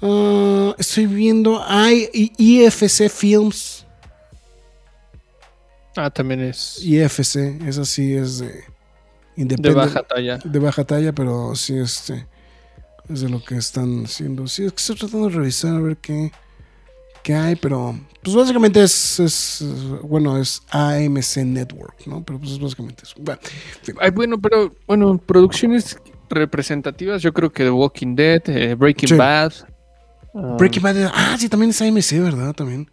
[0.00, 3.82] ah, estoy viendo, hay IFC Films,
[5.98, 8.64] Ah, también es IFC, esa sí es de
[9.34, 10.38] de baja talla.
[10.44, 12.26] de baja talla, pero sí este
[13.08, 14.46] es de lo que están haciendo.
[14.46, 16.32] Sí, es que estoy tratando de revisar a ver qué,
[17.22, 19.64] qué hay, pero pues básicamente es, es,
[20.02, 22.24] bueno, es AMC Network, ¿no?
[22.24, 23.14] Pero pues es básicamente eso.
[23.18, 23.40] Bueno.
[24.00, 29.14] Ay, pero bueno, producciones representativas, yo creo que The Walking Dead, eh, Breaking Sí.
[29.14, 29.52] Bad.
[30.34, 32.52] ah, Breaking Bad, ah, sí, también es AMC, ¿verdad?
[32.52, 32.90] También.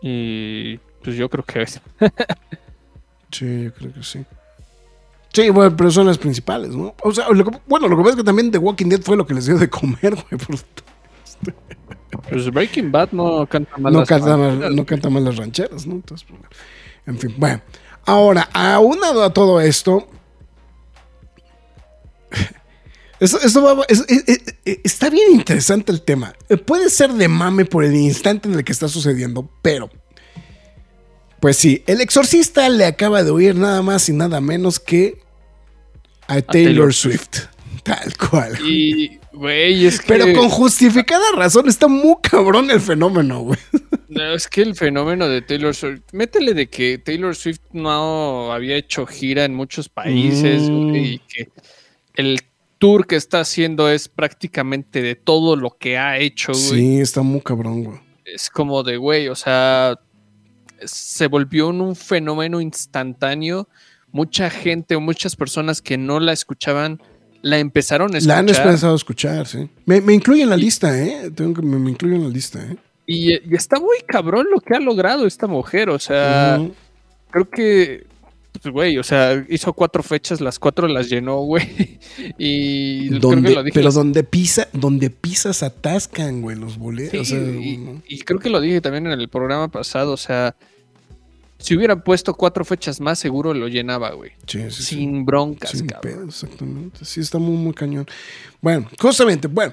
[0.00, 1.80] Y pues yo creo que es.
[3.30, 4.26] Sí, yo creo que sí.
[5.32, 6.94] Sí, bueno, pero son las principales, ¿no?
[7.02, 9.16] O sea, lo que- bueno, lo que pasa es que también The Walking Dead fue
[9.16, 10.40] lo que les dio de comer, güey.
[10.44, 10.56] por-
[12.28, 13.92] Pues Breaking Bad no canta mal.
[13.92, 15.94] no, las canta mal, no canta mal las rancheras, ¿no?
[15.94, 16.54] Entonces, pues, bueno.
[17.06, 17.62] en fin, bueno.
[18.04, 20.06] Ahora, aunado a todo esto,
[23.20, 26.34] esto, esto va- es- es- es- es- está bien interesante el tema.
[26.48, 29.88] Eh, Puede ser de mame por el instante en el que está sucediendo, pero,
[31.40, 35.21] pues sí, el exorcista le acaba de oír nada más y nada menos que
[36.28, 37.46] a Taylor, Taylor Swift.
[37.82, 38.56] Tal cual.
[38.64, 40.06] Y, güey, es que.
[40.06, 43.58] Pero con justificada razón está muy cabrón el fenómeno, güey.
[44.08, 46.02] No, es que el fenómeno de Taylor Swift.
[46.12, 50.90] Métele de que Taylor Swift no había hecho gira en muchos países, Mm.
[50.90, 51.48] güey, y que
[52.14, 52.40] el
[52.78, 56.62] tour que está haciendo es prácticamente de todo lo que ha hecho, güey.
[56.64, 57.98] Sí, está muy cabrón, güey.
[58.24, 59.98] Es como de, güey, o sea,
[60.84, 63.68] se volvió un fenómeno instantáneo.
[64.12, 67.00] Mucha gente o muchas personas que no la escuchaban
[67.40, 68.66] la empezaron a La han escuchar.
[68.68, 69.68] empezado a escuchar, sí.
[69.86, 71.30] Me, me incluye en la Y- lista, ¿eh?
[71.34, 72.76] Tengo que, me, me incluye en la lista, ¿eh?
[73.06, 75.90] Y, y está muy cabrón lo que ha logrado esta mujer.
[75.90, 76.60] O sea,
[77.30, 78.06] creo que,
[78.52, 81.98] pues, güey, o sea, hizo cuatro fechas, las cuatro las llenó, güey.
[82.38, 83.74] Y creo que Donde- lo dije.
[83.74, 87.26] pero las- donde pisa, donde pisas atascan, güey, los boletos.
[87.26, 88.02] sí, o sea, y, no.
[88.06, 90.12] y creo que lo dije también en el programa pasado.
[90.12, 90.54] O sea,
[91.62, 94.32] si hubieran puesto cuatro fechas más, seguro lo llenaba, güey.
[94.46, 94.82] Sí, sí, sí.
[94.96, 96.12] Sin broncas, Sin cabrón.
[96.14, 97.04] pedo, exactamente.
[97.04, 98.06] Sí, está muy, muy cañón.
[98.60, 99.72] Bueno, justamente, bueno.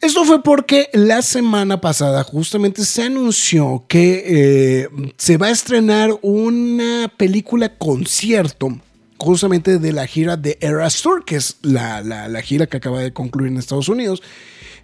[0.00, 6.10] Esto fue porque la semana pasada justamente se anunció que eh, se va a estrenar
[6.22, 8.80] una película concierto
[9.16, 12.98] justamente de la gira de Eras Tour, que es la, la- la gira que acaba
[13.00, 14.24] de concluir en Estados Unidos,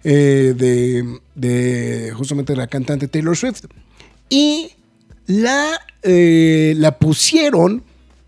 [0.05, 3.65] eh, de, de justamente la cantante Taylor Swift.
[4.29, 4.71] Y
[5.29, 7.83] la, eh, la pusieron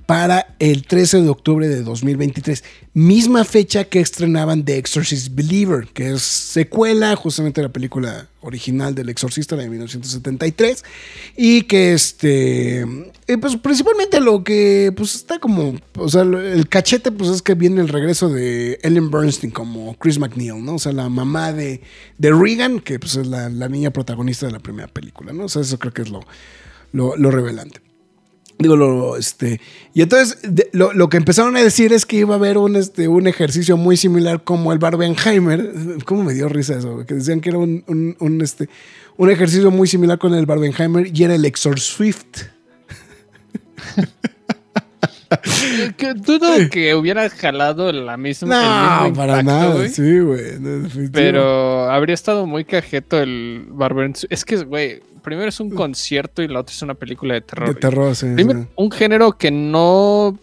[0.05, 6.11] para el 13 de octubre de 2023, misma fecha que estrenaban The Exorcist Believer, que
[6.11, 10.83] es secuela justamente de la película original del Exorcista de 1973
[11.37, 17.11] y que este eh, pues principalmente lo que pues está como o sea el cachete
[17.11, 20.75] pues es que viene el regreso de Ellen Bernstein como Chris McNeil, ¿no?
[20.75, 21.81] O sea, la mamá de,
[22.17, 25.45] de Regan, que pues es la, la niña protagonista de la primera película, ¿no?
[25.45, 26.21] O sea, eso creo que es lo,
[26.91, 27.81] lo, lo revelante.
[28.59, 29.59] Digo, lo, este,
[29.95, 32.75] y entonces de- lo, lo que empezaron a decir es que iba a haber un,
[32.75, 35.71] este, un ejercicio muy similar como el Barbenheimer.
[36.05, 37.03] ¿Cómo me dio risa eso?
[37.07, 38.69] Que decían que era un, un, un, este,
[39.17, 42.43] un ejercicio muy similar con el Barbenheimer y era el Exor Swift.
[46.25, 48.55] Dudo que hubiera jalado la misma.
[48.55, 49.87] el No, mismo para impacto, nada.
[49.87, 50.59] Sí, güey.
[50.59, 50.87] no.
[51.11, 54.11] Pero habría estado muy cajeto el Barber.
[54.29, 57.73] Es que, güey, primero es un concierto y la otra es una película de terror.
[57.73, 58.27] De terror, sí.
[58.33, 60.37] Primero, un género que no.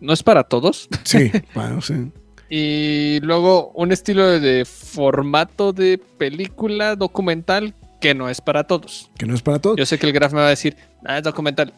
[0.00, 0.88] No es para todos.
[1.04, 2.10] Sí, sí, bueno, sí.
[2.50, 9.10] Y luego un estilo de formato de película documental que no es para todos.
[9.18, 9.76] Que no es para todos.
[9.76, 11.72] Yo sé que el Graf me va a decir, ah, es documental.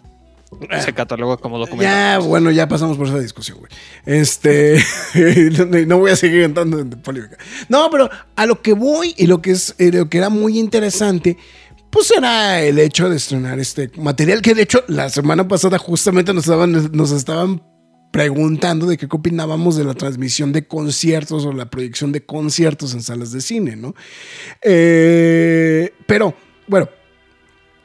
[0.84, 2.20] Se cataloga como documental.
[2.20, 3.70] Ya, bueno, ya pasamos por esa discusión, güey.
[4.04, 4.82] Este,
[5.86, 7.36] no- voy a seguir entrando en polémica.
[7.68, 10.58] No, pero a lo que voy y lo que es, eh, lo que era muy
[10.58, 11.36] interesante,
[11.90, 16.34] pues era el hecho de estrenar este material que de hecho la semana pasada justamente
[16.34, 17.62] nos estaban, nos estaban
[18.12, 23.02] preguntando de qué opinábamos de la transmisión de conciertos o la proyección de conciertos en
[23.02, 23.94] salas de cine, ¿no?
[24.62, 26.34] Eh, pero,
[26.66, 26.88] bueno,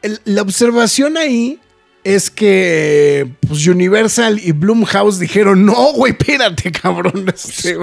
[0.02, 1.60] el- la observación ahí
[2.06, 7.26] es que pues, Universal y Blumhouse dijeron, no, güey, espérate, cabrón.
[7.36, 7.76] Este,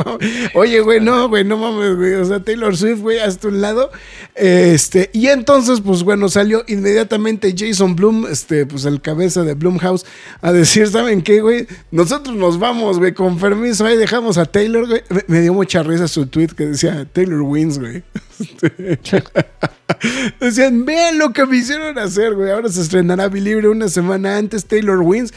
[0.55, 2.15] Oye, güey, no, güey, no mames, güey.
[2.15, 3.91] O sea, Taylor Swift, güey, hasta un lado.
[4.37, 10.07] Este, y entonces, pues bueno, salió inmediatamente Jason Blum, este, pues el cabeza de Blumhouse,
[10.41, 11.67] a decir, ¿saben qué, güey?
[11.91, 15.03] Nosotros nos vamos, güey, con permiso, ahí dejamos a Taylor, güey.
[15.11, 18.05] Me, me dio mucha risa su tweet que decía, Taylor wins, güey.
[20.41, 22.51] Decían, vean lo que me hicieron hacer, güey.
[22.51, 25.33] Ahora se estrenará Believer una semana antes, Taylor Wins.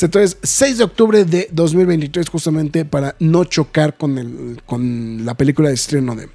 [0.00, 5.68] Entonces, 6 de octubre de 2023, justamente para no chocar con, el, con la película
[5.68, 6.28] de estreno de...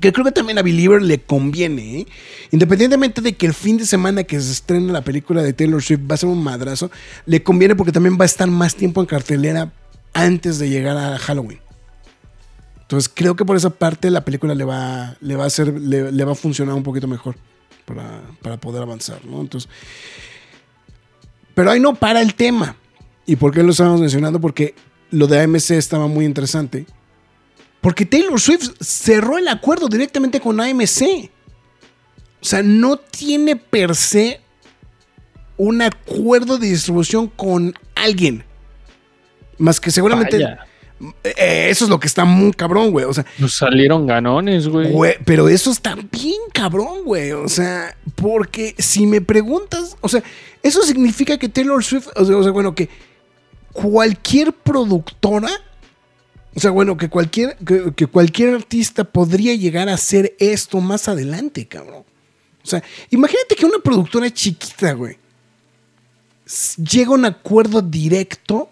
[0.00, 2.06] Que creo que también a Believer le conviene, ¿eh?
[2.50, 6.00] Independientemente de que el fin de semana que se estrena la película de Taylor Swift
[6.10, 6.90] va a ser un madrazo,
[7.24, 9.72] le conviene porque también va a estar más tiempo en cartelera
[10.12, 11.60] antes de llegar a Halloween.
[12.86, 16.24] Entonces creo que por esa parte la película le va, le va a hacer, le,
[16.24, 17.34] va a funcionar un poquito mejor
[17.84, 19.40] para, para poder avanzar, ¿no?
[19.40, 19.68] Entonces.
[21.54, 22.76] Pero ahí no para el tema.
[23.26, 24.40] ¿Y por qué lo estamos mencionando?
[24.40, 24.76] Porque
[25.10, 26.86] lo de AMC estaba muy interesante.
[27.80, 31.30] Porque Taylor Swift cerró el acuerdo directamente con AMC.
[32.40, 34.40] O sea, no tiene per se
[35.56, 38.44] un acuerdo de distribución con alguien.
[39.58, 40.44] Más que seguramente.
[41.24, 43.04] Eh, eso es lo que está muy cabrón, güey.
[43.04, 44.90] O sea, nos salieron ganones, güey.
[44.90, 47.32] güey, pero eso está bien cabrón, güey.
[47.32, 50.22] O sea, porque si me preguntas, o sea,
[50.62, 52.88] eso significa que Taylor Swift, o sea, o sea, bueno, que
[53.72, 55.50] cualquier productora,
[56.54, 61.08] o sea, bueno, que cualquier, que, que cualquier artista podría llegar a hacer esto más
[61.08, 62.04] adelante, cabrón.
[62.64, 65.18] O sea, imagínate que una productora chiquita, güey,
[66.78, 68.70] llega a un acuerdo directo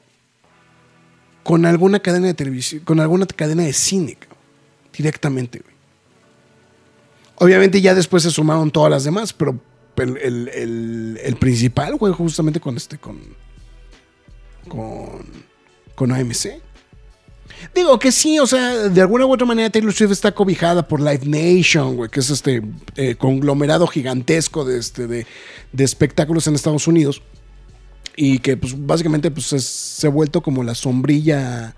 [1.45, 4.19] con alguna cadena de televisión, con alguna cadena de cine,
[4.93, 5.75] directamente, güey.
[7.37, 9.59] Obviamente ya después se sumaron todas las demás, pero
[9.97, 13.21] el principal, güey, justamente con este, con,
[14.69, 15.25] con,
[15.95, 16.61] con AMC.
[17.75, 21.01] Digo que sí, o sea, de alguna u otra manera Taylor Swift está cobijada por
[21.01, 22.63] Live Nation, güey, que es este
[22.97, 25.27] eh, conglomerado gigantesco de, este, de,
[25.73, 27.23] de espectáculos en Estados Unidos.
[28.17, 31.75] Y que pues básicamente pues, es- se ha vuelto como la sombrilla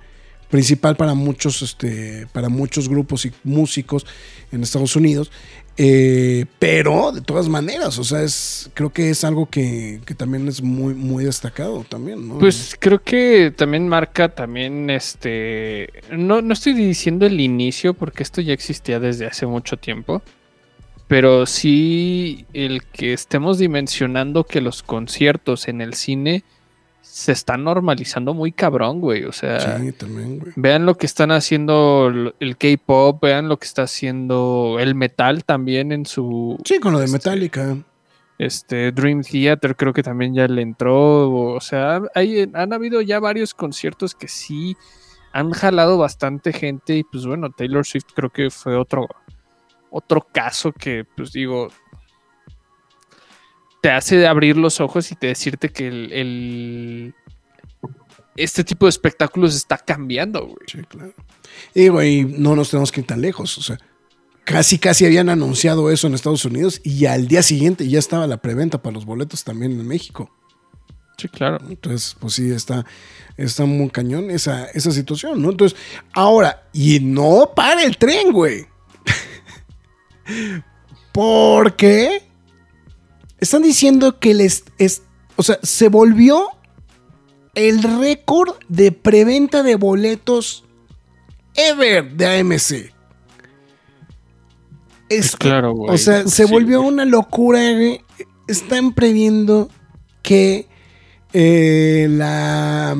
[0.51, 4.07] principal para muchos, este, para muchos grupos y músicos
[4.53, 5.31] en Estados Unidos.
[5.79, 10.49] Eh, pero de todas maneras, o sea, es, creo que es algo que, que también
[10.49, 12.39] es muy, muy destacado también, ¿no?
[12.39, 15.91] Pues creo que también marca también este.
[16.11, 20.23] No, no estoy diciendo el inicio, porque esto ya existía desde hace mucho tiempo.
[21.09, 26.43] Pero sí el que estemos dimensionando que los conciertos en el cine
[27.01, 29.25] se están normalizando muy cabrón, güey.
[29.25, 30.53] O sea, sí, también, güey.
[30.57, 32.09] vean lo que están haciendo
[32.41, 36.99] el- K-pop, vean lo que está haciendo el metal también en su Sí, con lo
[36.99, 37.77] de Este, Metallica.
[38.39, 41.31] este Dream Theater creo que también ya le entró.
[41.55, 44.77] O sea, hay, han habido ya varios conciertos que sí
[45.33, 46.97] han jalado bastante gente.
[46.97, 49.07] Y pues bueno, Taylor Swift creo que fue otro,
[49.91, 51.69] otro caso que, pues digo,
[53.83, 57.15] te hace abrir los ojos y te decirte que el, el-
[58.37, 60.59] este tipo de espectáculos está cambiando, güey.
[60.67, 61.15] Sí, claro.
[61.75, 63.57] Y digo, y no nos tenemos que ir tan lejos.
[63.57, 63.79] O sea,
[64.45, 68.37] casi, casi habían anunciado eso en Estados Unidos y al día siguiente ya estaba la
[68.43, 70.31] preventa para los boletos también en México.
[71.17, 71.59] Sí, claro.
[71.71, 72.85] Entonces, pues sí, está,
[73.39, 75.49] está muy cañón esa, esa situación, ¿no?
[75.51, 75.79] Entonces,
[76.13, 78.67] ahora, y no para el tren, güey.
[81.13, 82.23] Porque
[83.39, 85.03] están diciendo que les es,
[85.37, 86.49] o sea, se volvió
[87.55, 90.65] el récord de preventa de boletos
[91.55, 92.93] ever de AMC.
[95.09, 95.95] Es, Claro, güey.
[95.95, 96.93] o sea, se Sí, volvió güey.
[96.93, 97.61] una locura.
[98.49, 99.71] Están previendo
[100.23, 100.67] que
[101.33, 102.97] eh, la,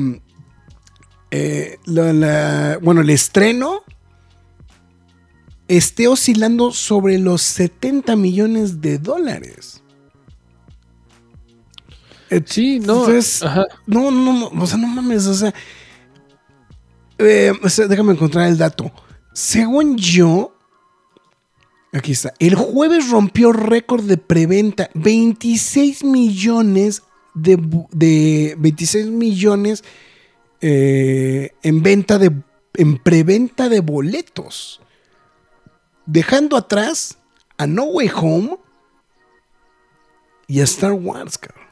[1.31, 3.83] eh, la- la- Bueno, el estreno
[5.67, 9.81] esté oscilando sobre los 70 millones de dólares.
[12.29, 13.05] Eh, Sí, no.
[13.05, 13.41] Entonces,
[13.85, 15.53] no, no, no, o sea, no mames, o sea,
[17.17, 18.91] eh, o sea, déjame encontrar el dato.
[19.33, 20.55] Según yo,
[21.93, 27.03] aquí está, el jueves rompió récord de preventa, 26 millones
[27.33, 27.57] de,
[27.91, 29.83] de 26 millones
[30.61, 32.31] eh, en venta de,
[32.75, 34.81] en preventa de boletos,
[36.07, 37.19] dejando atrás
[37.57, 38.57] a No Way Home
[40.47, 41.67] y a Star Wars, cabrón.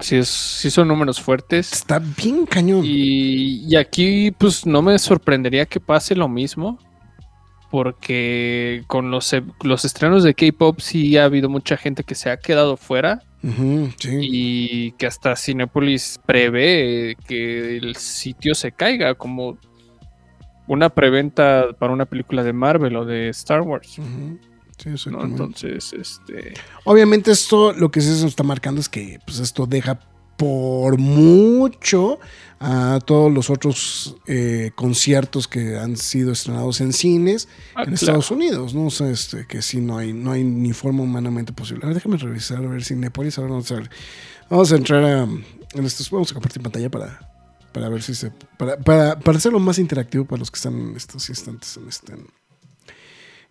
[0.00, 1.72] Sí, es, sí son números fuertes.
[1.72, 2.82] Está bien cañón.
[2.84, 6.78] Y, y aquí, pues no me sorprendería que pase lo mismo.
[7.70, 12.30] Porque con los, e- los estrenos de K-pop sí ha habido mucha gente que se
[12.30, 13.22] ha quedado fuera.
[13.98, 14.18] Sí.
[14.22, 19.14] Y que hasta Cinepolis prevé que el sitio se caiga.
[19.16, 19.58] Como
[20.68, 23.98] una preventa para una película de Marvel o de Star Wars.
[23.98, 24.38] Ujú,
[24.96, 25.24] sí, ¿no?
[25.24, 26.54] Entonces, este.
[26.84, 29.98] Obviamente esto lo que sí se está marcando es que pues esto deja
[30.36, 32.20] por mucho
[32.60, 37.94] a todos los otros eh, conciertos que han sido estrenados en cines ah, en claro.
[37.94, 38.86] Estados Unidos, ¿no?
[38.86, 41.84] O sea, este, que sí no hay, no hay ni forma humanamente posible.
[41.84, 43.90] A ver, déjame revisar, a ver si Nepolis, ahora vamos a ver.
[44.48, 47.18] Vamos a entrar a, en estos, vamos a compartir pantalla para,
[47.78, 50.96] para ver si se, para, para, para hacerlo más interactivo para los que están en
[50.96, 52.12] estos instantes en este,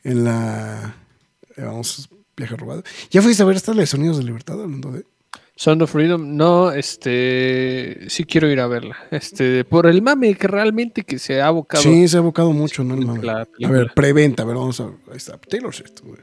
[0.03, 0.97] en la,
[1.55, 2.83] eh, vamos, viaje robado.
[3.09, 5.05] ¿Ya fuiste a ver esta de Sonidos de Libertad hablando de?
[5.55, 10.47] Sound of Freedom, no, este, sí quiero ir a verla, este, por el mame que
[10.47, 11.81] realmente que se ha abocado.
[11.81, 12.95] Sí, se ha abocado mucho, ¿no?
[12.95, 13.23] El mame.
[13.23, 14.95] La A ver, preventa, a ver, vamos a ver.
[15.09, 16.01] Ahí está, Taylor Swift.
[16.03, 16.19] güey.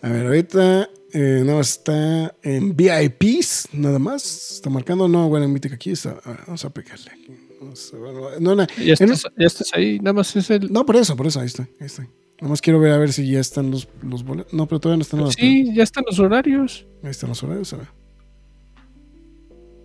[0.00, 4.52] A ver, ahorita eh, nada más está en VIPs, nada más.
[4.52, 6.18] Está marcando, no, bueno, mítica aquí está.
[6.24, 7.32] A ver, vamos a aplicarle aquí.
[7.60, 10.72] Vamos a no, no, Ya en- estás, ya estás ahí, nada más es el.
[10.72, 12.02] no, por eso, por eso, ahí está, ahí está.
[12.40, 14.52] Nada más quiero ver a ver si ya están los, los boletos.
[14.52, 16.86] No, pero todavía no están los sí, ya están los horarios.
[17.02, 17.88] Ahí están los horarios, a ver.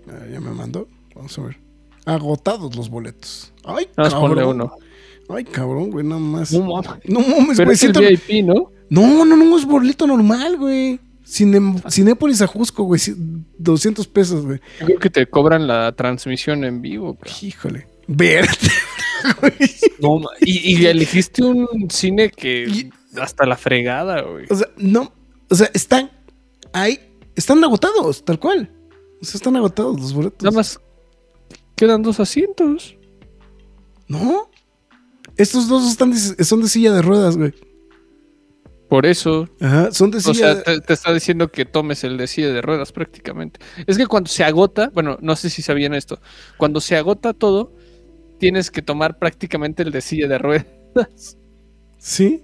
[0.07, 0.87] Ah, ya me mandó.
[1.15, 1.57] Vamos a ver.
[2.05, 3.53] Agotados los boletos.
[3.63, 4.47] Ay, cabrón.
[4.49, 4.71] uno.
[5.29, 6.51] Ay, cabrón, güey, nada más.
[6.51, 6.99] No mames.
[7.05, 7.75] No mames, Pero güey.
[7.75, 8.71] es el siento- VIP, ¿no?
[8.89, 10.99] No, no, no, es boleto normal, güey.
[11.25, 12.99] Cine- Cinépolis a Jusco, güey.
[12.99, 13.15] ci-
[13.57, 14.59] 200 pesos, güey.
[14.79, 17.15] Yo creo que te cobran la transmisión en vivo.
[17.15, 17.35] cabrón.
[17.41, 17.87] Híjole.
[18.07, 18.67] Verte.
[19.99, 24.45] No, y, y elegiste un cine que Y- hasta la fregada, güey.
[24.49, 25.13] o sea, no.
[25.49, 26.11] O sea, están
[26.73, 26.99] ahí.
[27.35, 28.69] Están agotados, tal cual.
[29.21, 30.43] O sea, están agotados los boletos.
[30.43, 30.77] Nada más
[31.77, 32.97] quedan dos asientos.
[34.09, 34.49] ¿No?
[35.37, 37.53] Estos dos están son de silla de ruedas, güey.
[38.93, 39.49] Por eso.
[39.59, 42.61] Ajá, son de O sea, te, te está diciendo que tomes el de silla de
[42.61, 43.59] ruedas prácticamente.
[43.87, 46.21] Es que cuando se agota, bueno, no sé si sabían esto,
[46.57, 47.75] cuando se agota todo,
[48.37, 50.67] tienes que tomar prácticamente el de silla de ruedas.
[51.97, 52.43] ¿Sí?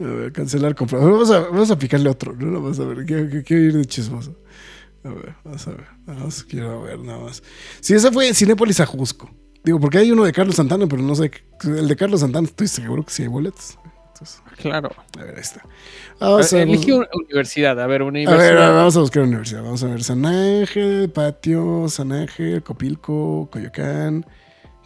[0.00, 0.98] A ver, cancelar compra.
[0.98, 2.62] A Vamos a, vamos a picarle otro, ¿no?
[2.62, 4.34] Vamos a ver, quiero, quiero- ir de chismoso.
[5.04, 5.86] A ver, vamos a ver.
[6.06, 7.42] Vamos, quiero ver nada más.
[7.80, 9.30] Sí, ese fue Cinépolis Ajusco.
[9.62, 11.30] Digo, porque hay uno de Carlos Santana, pero no sé.
[11.64, 13.76] El de Carlos Santana estoy seguro que sí hay boletos.
[14.12, 14.90] Entonces, Claro.
[15.18, 15.62] a ver, ahí está.
[16.20, 17.80] Vamos a, Elige una universidad.
[17.80, 18.38] A ver, a universidad.
[18.38, 19.62] ver, vamos a buscar universidad.
[19.62, 24.24] Vamos a ver San Ángel, Patio, San Ángel, Copilco, Coyoacán,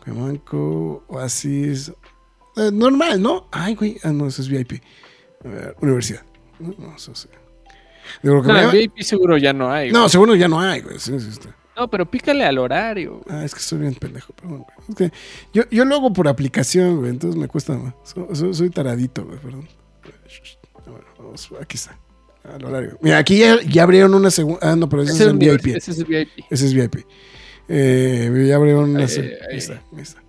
[0.02, 1.92] Cuyamanco, Oasis.
[2.56, 3.48] Eh, normal, ¿no?
[3.52, 3.98] Ay, güey.
[4.04, 4.80] Ah, no, eso es VIP.
[5.44, 6.22] A ver, universidad.
[6.58, 7.28] No, no, eso sí.
[8.22, 9.90] Digo, lo que No, me en llama- VIP seguro ya no hay.
[9.90, 10.10] no, güey.
[10.10, 10.98] seguro ya no hay, güey.
[10.98, 11.54] Sí, sí, está.
[11.76, 13.20] No, pero pícale al horario.
[13.24, 13.36] güey.
[13.38, 14.64] Ah, es que estoy bien pendejo, perdón.
[14.64, 14.88] güey.
[14.88, 15.12] Es que
[15.52, 17.94] yo, yo lo hago por aplicación, güey, entonces me cuesta más.
[18.04, 19.68] So- so- soy taradito, güey, perdón.
[20.86, 21.98] Ver, vamos, aquí está.
[22.44, 22.96] Al horario.
[23.02, 24.60] Mira, aquí ya, ya abrieron una segunda.
[24.62, 25.76] Ah, no, pero ese, Ese es el univers- VIP.
[25.76, 26.28] Ese es VIP.
[26.48, 26.94] Ese es VIP.
[27.68, 29.00] Eh, ya abrieron una.
[29.04, 29.32] Ahí, ahí.
[29.50, 30.22] ahí está, ahí está.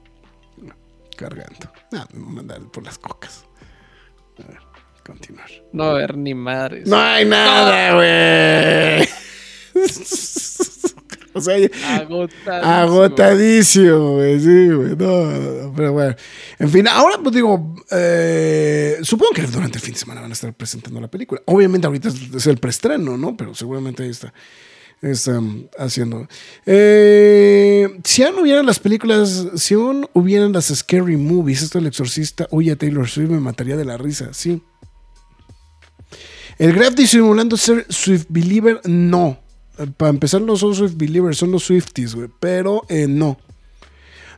[0.57, 0.73] No,
[1.15, 1.71] cargando.
[1.93, 3.45] Ah, me voy a mandar por las cocas.
[4.43, 4.57] A ver,
[5.05, 5.47] continuar.
[5.71, 6.87] No a haber ni madres.
[6.87, 9.07] No hay nada, güey.
[11.37, 11.55] o sea,
[11.95, 12.67] Agotadísimo.
[12.67, 14.95] Agotadísimo, güey, sí, güey.
[14.95, 16.15] No, no, no, pero bueno.
[16.59, 20.33] En fin, ahora pues digo, eh, supongo que durante el fin de semana van a
[20.33, 21.41] estar presentando la película.
[21.45, 23.37] Obviamente ahorita es, el preestreno, ¿no?
[23.37, 24.33] Pero seguramente ahí está.
[25.01, 26.27] Están haciendo.
[26.65, 32.47] Eh, si aún hubieran las películas, si aún hubieran las scary movies, esto el exorcista,
[32.49, 34.63] oye, Taylor Swift me mataría de la risa, sí.
[36.57, 39.39] El Graf disimulando ser Swift Believer, no.
[39.97, 42.29] Para empezar, no son Swift Believers, son los Swifties, güey.
[42.39, 43.37] Pero eh, no.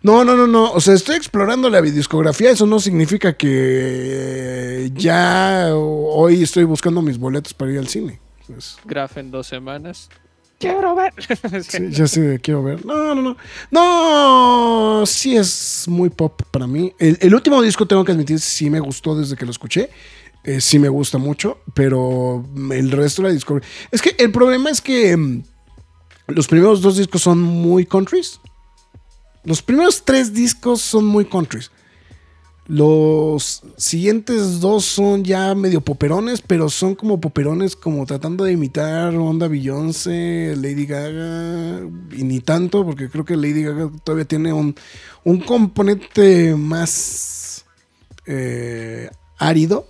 [0.02, 0.72] No, no, no, no.
[0.72, 2.52] O sea, estoy explorando la discografía.
[2.52, 8.20] Eso no significa que eh, ya hoy estoy buscando mis boletos para ir al cine.
[8.48, 10.10] Pues, Graf en dos semanas.
[10.58, 11.14] Quiero ver.
[11.64, 12.86] sí, ya sé, quiero ver.
[12.86, 13.38] No, no, no.
[13.72, 16.94] No, sí es muy pop para mí.
[17.00, 19.90] El, el último disco, tengo que admitir, sí me gustó desde que lo escuché.
[20.44, 23.70] Eh, sí me gusta mucho, pero el resto la discografía.
[23.92, 25.44] Es que el problema es que mm,
[26.28, 28.40] los primeros dos discos son muy countries.
[29.44, 31.72] Los primeros tres discos son muy countries.
[32.70, 39.16] Los siguientes dos son ya medio poperones, pero son como poperones como tratando de imitar
[39.16, 41.82] onda Beyoncé, Lady Gaga,
[42.12, 44.76] y ni tanto, porque creo que Lady Gaga todavía tiene un,
[45.24, 47.66] un componente más
[48.28, 49.10] eh,
[49.40, 49.88] árido.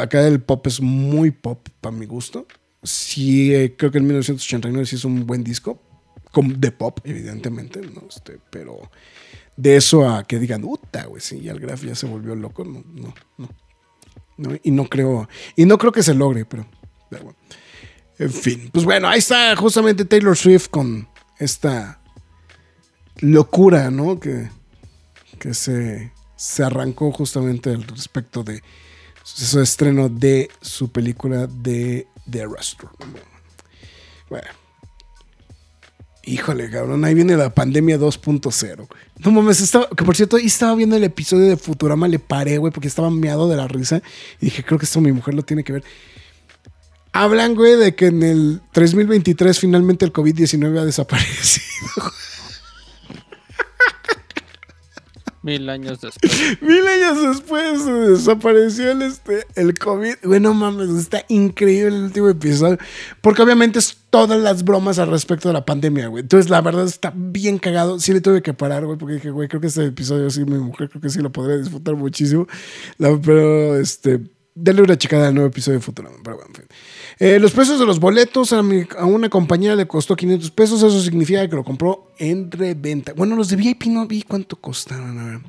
[0.00, 2.46] Acá el pop es muy pop para mi gusto.
[2.82, 5.82] Sí, eh, creo que en 1989 sí es un buen disco,
[6.34, 8.04] de pop, evidentemente, ¿no?
[8.08, 8.90] Este, pero
[9.56, 12.64] de eso a que digan, puta, güey, sí, ya el Graf ya se volvió loco,
[12.64, 13.48] no, no, no.
[14.36, 16.64] No, Y no creo, y no creo que se logre, pero,
[17.10, 17.38] pero bueno.
[18.20, 21.08] En fin, pues bueno, ahí está justamente Taylor Swift con
[21.38, 22.00] esta
[23.20, 24.20] locura, ¿no?
[24.20, 24.48] Que,
[25.40, 28.62] que se, se arrancó justamente al respecto de
[29.34, 32.98] su estreno de su película de The Restaurant.
[34.28, 34.48] Bueno.
[36.24, 38.86] Híjole, cabrón, ahí viene la pandemia 2.0.
[39.20, 42.58] No mames, estaba, que por cierto, ahí estaba viendo el episodio de Futurama, le paré,
[42.58, 44.02] güey, porque estaba meado de la risa.
[44.40, 45.84] Y dije, creo que esto mi mujer lo tiene que ver.
[47.12, 52.12] Hablan, güey, de que en el 3023 finalmente el COVID-19 ha desaparecido.
[55.48, 56.32] Mil años después.
[56.60, 60.16] Mil años después desapareció el, este, el COVID.
[60.22, 62.76] Güey, no mames, está increíble el último episodio.
[63.22, 66.20] Porque obviamente es todas las bromas al respecto de la pandemia, güey.
[66.20, 67.98] Entonces, la verdad está bien cagado.
[67.98, 70.58] Sí le tuve que parar, güey, porque dije, güey, creo que este episodio sí, mi
[70.58, 72.46] mujer creo que sí lo podría disfrutar muchísimo.
[72.98, 74.20] Pero, este,
[74.60, 76.16] denle una checada al nuevo episodio de Futurama.
[76.22, 76.64] Pero bueno, en fin.
[77.18, 80.82] Eh, los precios de los boletos a, mi- a una compañera le costó 500 pesos.
[80.82, 83.12] Eso significa que lo compró en reventa.
[83.14, 85.18] Bueno, los de VIP no vi cuánto costaron.
[85.18, 85.40] A ver.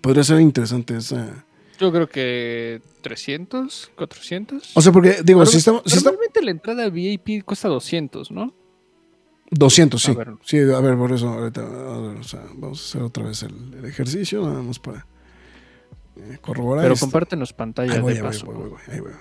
[0.00, 1.44] Podría ser interesante esa.
[1.78, 4.70] Yo creo que 300, 400.
[4.74, 5.82] O sea, porque digo, si estamos.
[5.86, 8.54] Si Normalmente la entrada VIP cuesta 200, ¿no?
[9.50, 10.10] 200, sí.
[10.12, 10.28] A ver.
[10.44, 11.60] Sí, a ver, por eso ahorita.
[11.60, 15.06] a ver, o sea, vamos a hacer otra vez el, el ejercicio, nada más para
[16.40, 16.84] corroborar.
[16.84, 17.06] Pero esto.
[17.06, 18.46] compártenos pantalla Ahí voy, de paso.
[18.46, 19.12] voy, voy, voy, ahí voy.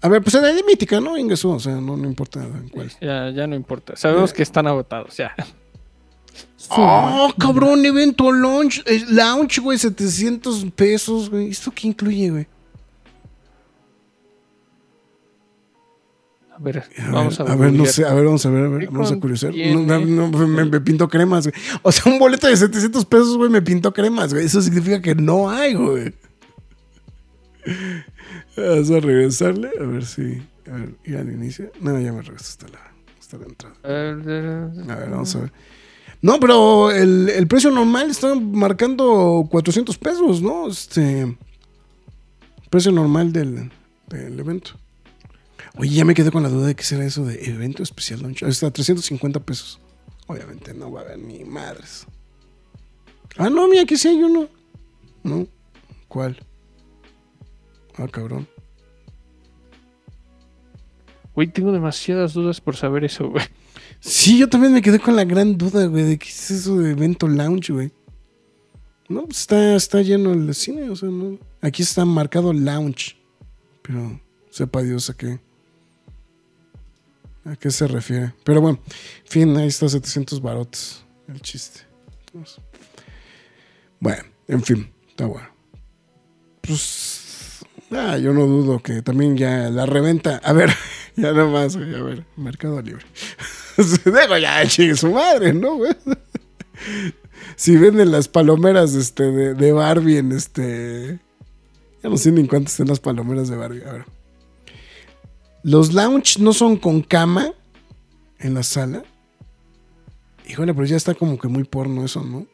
[0.00, 1.16] A ver, pues era de mítica, ¿no?
[1.16, 2.90] Ingresó, o sea, no, no importa en cuál.
[3.00, 3.96] Ya, ya no importa.
[3.96, 5.34] Sabemos que están agotados, ya.
[6.70, 7.84] ¡Oh, cabrón!
[7.84, 11.50] Evento launch, eh, lounge, güey, 700 pesos, güey.
[11.50, 12.46] ¿Esto qué incluye, güey?
[16.58, 18.64] A ver, A vamos ver, a a ver, no sé, a ver, vamos a ver,
[18.64, 19.54] a ver, ¿Qué vamos a curiosar.
[19.54, 21.54] No, no, me, me pinto cremas, güey.
[21.82, 24.46] O sea, un boleto de 700 pesos, güey, me pintó cremas, güey.
[24.46, 26.12] Eso significa que no hay, güey.
[28.56, 30.42] Vamos a regresarle, a ver si.
[30.68, 31.70] A ver, ir al inicio.
[31.80, 33.76] No, ya me regreso hasta la, hasta la entrada.
[33.84, 35.52] A ver, A ver, vamos a ver.
[36.20, 40.68] No, pero el, el precio normal está marcando 400 pesos, ¿no?
[40.68, 41.36] Este.
[42.68, 43.70] Precio normal del,
[44.08, 44.72] del evento.
[45.78, 48.42] Oye, ya me quedé con la duda de qué será eso de evento especial launch.
[48.42, 49.80] Está 350 pesos.
[50.26, 52.06] Obviamente no va a haber ni madres.
[53.36, 54.48] Ah, no, mira, aquí sí hay uno.
[55.22, 55.46] ¿No?
[56.08, 56.36] ¿Cuál?
[57.96, 58.48] Ah, cabrón.
[61.34, 63.44] Güey, tengo demasiadas dudas por saber eso, güey.
[64.00, 66.90] Sí, yo también me quedé con la gran duda, güey, de qué es eso de
[66.90, 67.92] evento lounge, güey.
[69.08, 71.38] No, pues está, está lleno el cine, o sea, no.
[71.60, 73.16] Aquí está marcado lounge.
[73.82, 74.20] Pero
[74.50, 75.40] sepa Dios a qué.
[77.44, 78.34] ¿A qué se refiere?
[78.44, 81.80] Pero bueno, en fin, ahí está 700 barotes el chiste.
[84.00, 85.48] Bueno, en fin, está bueno.
[86.60, 90.40] Pues, ah, yo no dudo que también ya la reventa.
[90.44, 90.70] A ver,
[91.16, 93.04] ya nada más, güey, a ver, Mercado Libre.
[93.76, 95.92] Digo, ya, chingue su madre, ¿no, güey?
[97.56, 101.18] Si venden las palomeras este, de, Barbie en este.
[102.02, 103.82] Ya no sé ni en cuánto están las palomeras de Barbie.
[103.82, 104.04] A ver.
[105.62, 107.52] Los lounge no son con cama
[108.38, 109.02] en la sala.
[110.48, 112.46] Híjole, pero ya está como que muy porno eso, ¿no?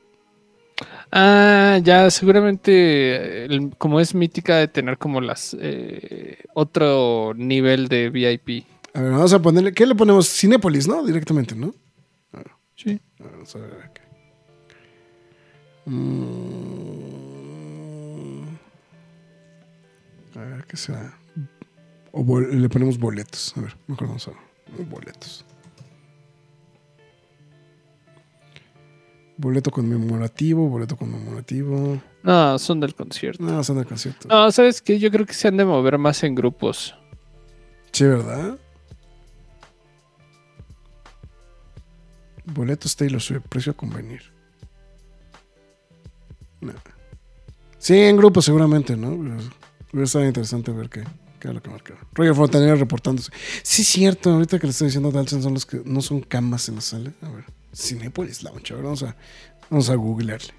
[1.13, 8.11] Ah, ya, seguramente, el- como es mítica de tener como las eh, otro nivel de
[8.11, 8.67] VIP.
[8.95, 9.73] A ver, vamos a ponerle.
[9.73, 10.29] ¿Qué le ponemos?
[10.29, 11.05] Cinépolis, ¿no?
[11.05, 11.73] Directamente, ¿no?
[12.77, 13.01] Sí.
[13.21, 14.03] A ver, vamos a ver acá.
[17.15, 18.45] Mm.
[20.37, 21.17] A ver, ¿qué será?
[22.17, 23.53] O le ponemos boletos.
[23.57, 24.33] A ver, mejor vamos a.
[24.89, 25.45] Boletos.
[29.37, 32.01] Boleto conmemorativo, boleto conmemorativo.
[32.23, 33.43] No, son del concierto.
[33.43, 34.29] No, son de concierto.
[34.29, 35.01] No, ¿sabes qué?
[35.01, 36.95] Yo creo que se han de mover más en grupos.
[37.91, 38.59] Sí, ¿verdad?
[42.45, 44.23] Boletos Taylor Swift, precio a convenir.
[46.61, 46.75] No.
[47.79, 49.09] Sí, en grupo seguramente, ¿no?
[49.09, 51.03] Hubiera estado interesante ver qué,
[51.45, 52.01] qué era lo que marcaba.
[52.15, 53.31] Roger Fontanera reportándose.
[53.63, 56.71] Sí, es cierto, ahorita que le estoy diciendo Dalton son los que no son camas
[56.71, 57.13] en la sala.
[57.21, 59.15] A ver, Cinepolis Lounge, a ver, vamos a,
[59.69, 60.55] vamos a googlearle.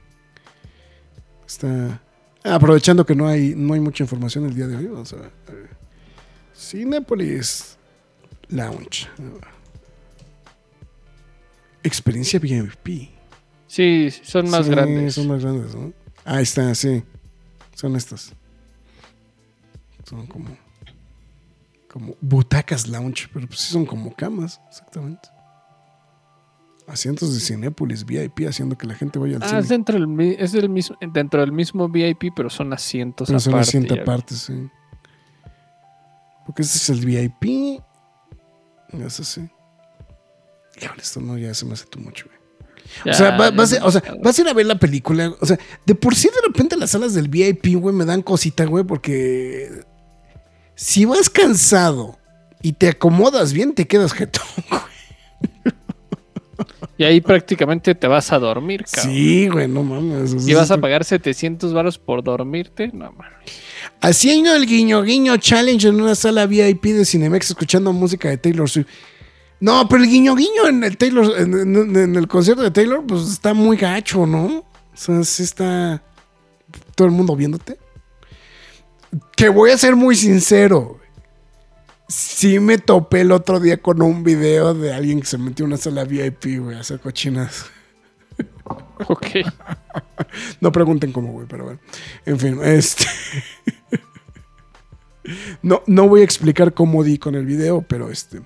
[1.47, 2.01] Está
[2.43, 5.15] ah, aprovechando que no hay, no hay mucha información el día de hoy, vamos a
[5.15, 5.31] ver.
[5.47, 5.69] A ver.
[6.55, 7.77] Cinepolis
[8.49, 9.07] Lounge.
[11.81, 13.09] Experiencia VIP.
[13.67, 15.15] Sí, son más Sí, grandes.
[15.15, 15.93] Son más grandes, ¿no?
[16.23, 17.03] Ahí está, sí.
[17.73, 18.33] Son estas.
[20.07, 20.64] Son como.
[21.95, 25.29] Como butacas lounge, pero pues sí son como camas, exactamente.
[26.87, 30.35] Asientos de Cinépolis VIP haciendo que la gente vaya al Ah, es dentro del, mi-
[30.37, 33.69] es del mismo, dentro del mismo VIP, pero son asientos Pero son aparte.
[33.69, 34.01] asientos ya.
[34.03, 34.69] aparte, sí.
[36.45, 37.81] Porque este es el VIP.
[38.99, 39.49] Eso sí.
[40.81, 42.35] Híjole, esto no ya se me hace tú mucho, güey.
[43.05, 44.77] Ya, o, sea, va- ya vas a, o sea, vas a ir a ver la
[44.77, 45.33] película.
[45.39, 48.65] O sea, de por sí de repente las salas del VIP, güey, me dan cosita,
[48.65, 49.84] güey, porque
[50.75, 52.17] si vas cansado
[52.61, 54.81] y te acomodas bien, te quedas jetón, güey.
[56.97, 59.13] Y ahí prácticamente te vas a dormir, cabrón.
[59.13, 60.47] Sí, güey, no mames.
[60.47, 63.51] Y vas a pagar 700 varos por dormirte, no mames.
[64.01, 68.69] Haciendo el guiño guiño challenge en una sala VIP de Cinemex escuchando música de Taylor
[68.69, 68.87] Swift.
[69.59, 73.03] No, pero el guiño guiño en el Taylor, en, en- en el concierto de Taylor,
[73.05, 74.45] pues está muy gacho, ¿no?
[74.45, 76.01] O sea, sí está
[76.95, 77.77] todo el mundo viéndote.
[79.35, 80.99] Que voy a ser muy sincero.
[82.07, 85.77] Sí me topé el otro día con un video de alguien que se metió una
[85.77, 87.65] sala VIP, güey, a hacer cochinas.
[89.07, 89.27] Ok.
[90.59, 91.79] No pregunten cómo, güey, pero bueno.
[92.25, 93.05] En fin, este.
[95.61, 98.41] no, no voy a explicar cómo di con el video, pero este.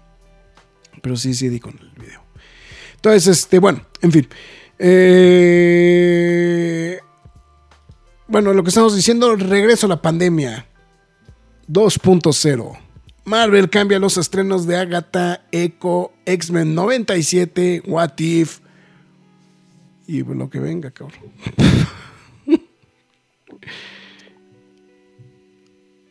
[1.02, 2.22] Pero sí, sí di con el video.
[2.96, 4.28] Entonces, este, bueno, en fin.
[4.78, 6.20] Eh,
[8.30, 10.68] bueno, lo que estamos diciendo, regreso a la pandemia
[11.68, 12.78] 2.0.
[13.26, 18.60] Marvel cambia los estrenos de Agatha, Echo, X-Men 97, What If.
[20.08, 21.20] Y pues, lo que venga, cabrón.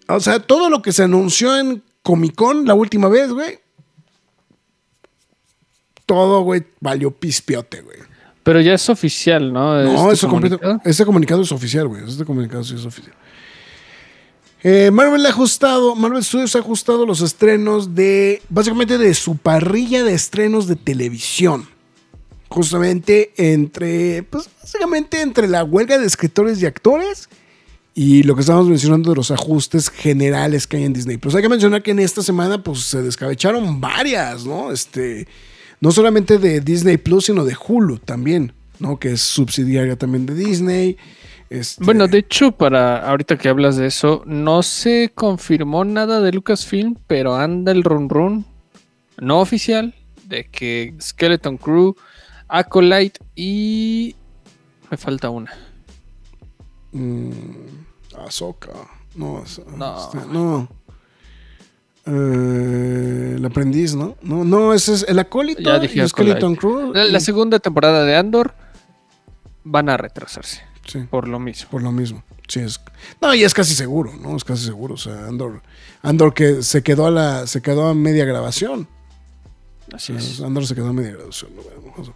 [0.09, 3.61] o sea, todo lo que se anunció en Comic Con la última vez, güey.
[6.07, 8.08] Todo, güey, valió pispiote, güey.
[8.49, 9.75] Pero ya es oficial, ¿no?
[9.83, 10.81] No, Este eso completo- comunicado.
[10.91, 12.03] este comunicado es oficial, güey.
[12.09, 13.13] Este comunicado sí es oficial.
[14.63, 20.03] Eh, Marvel ha ajustado, Marvel Studios ha ajustado los estrenos de, básicamente de su parrilla
[20.03, 21.69] de estrenos de televisión.
[22.49, 27.29] Justamente entre, pues básicamente entre la huelga de escritores y actores
[27.95, 31.19] y lo que estamos mencionando de los ajustes generales que hay en Disney.
[31.19, 34.73] Pues hay que mencionar que en esta semana pues se descabecharon varias, ¿no?
[34.73, 35.29] Este,
[35.81, 38.99] no solamente de Disney Plus, sino de Hulu también, ¿no?
[38.99, 40.97] Que es subsidiaria también de Disney.
[41.51, 46.33] Este, Bueno, de hecho, para ahorita que hablas de eso, no se confirmó nada de
[46.33, 48.45] Lucasfilm, pero anda el run run
[49.19, 49.95] no oficial
[50.27, 51.97] de que Skeleton Crew,
[52.49, 54.15] Acolyte y
[54.91, 55.53] me falta una.
[56.93, 57.31] mm,
[58.27, 58.71] Ahsoka.
[59.15, 59.43] No,
[59.77, 59.99] No.
[59.99, 60.69] este, no.
[62.11, 64.17] Eh, el aprendiz, ¿no?
[64.23, 66.57] No, no, ese es el acólito Ya dije y Skeleton.
[66.57, 66.93] Crew.
[66.95, 68.55] La, segunda temporada de Andor
[69.65, 71.01] van a retrasarse sí.
[71.11, 71.69] por lo mismo.
[71.71, 72.23] Por lo mismo.
[72.47, 72.81] Sí, es.
[73.21, 74.35] No, y es casi seguro, ¿no?
[74.37, 74.95] Es casi seguro.
[74.95, 75.61] O sea, Andor.
[76.03, 77.47] Andor que se quedó a la.
[77.47, 78.89] se quedó a media grabación.
[79.93, 80.41] Así O es.
[80.41, 81.51] Andor se quedó a media grabación.
[81.55, 81.63] ¿no?
[81.63, 82.15] Bueno,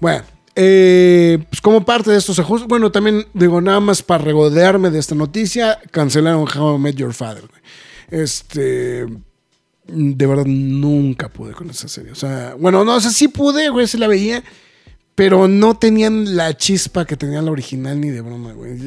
[0.00, 0.22] Bueno,
[0.54, 2.66] eh, pues como parte de estos ajustes.
[2.66, 7.12] Bueno, también digo, nada más para regodearme de esta noticia, cancelaron How I Met Your
[7.12, 7.46] Father.
[7.46, 7.60] güey.
[8.10, 9.06] Este.
[9.86, 12.12] De verdad, nunca pude con esa serie.
[12.12, 14.42] O sea, bueno, no, o sea, sí pude, güey, sí la veía.
[15.14, 18.78] Pero no tenían la chispa que tenía la original ni de broma, güey.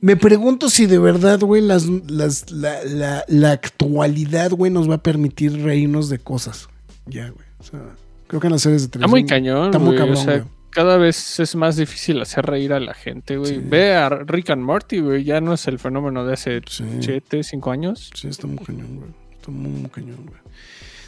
[0.00, 4.94] Me pregunto si de verdad, güey, las, las- la, la- la actualidad, güey, nos va
[4.96, 6.68] a permitir reírnos de cosas.
[7.06, 7.44] Ya, güey.
[7.58, 7.80] O sea,
[8.28, 9.10] creo que en las series de Está televisión.
[9.10, 10.48] muy cañón, Está muy güey, cabrón, o sea, güey.
[10.70, 13.54] Cada vez es más difícil hacer reír a la gente, güey.
[13.54, 13.60] Sí.
[13.62, 16.84] Ve a Rick and Morty, güey, ya no es el fenómeno de hace Sí.
[17.00, 18.10] 7, 5 años.
[18.14, 19.10] Sí, está muy cañón, güey.
[19.32, 20.40] Está muy, muy cañón, güey.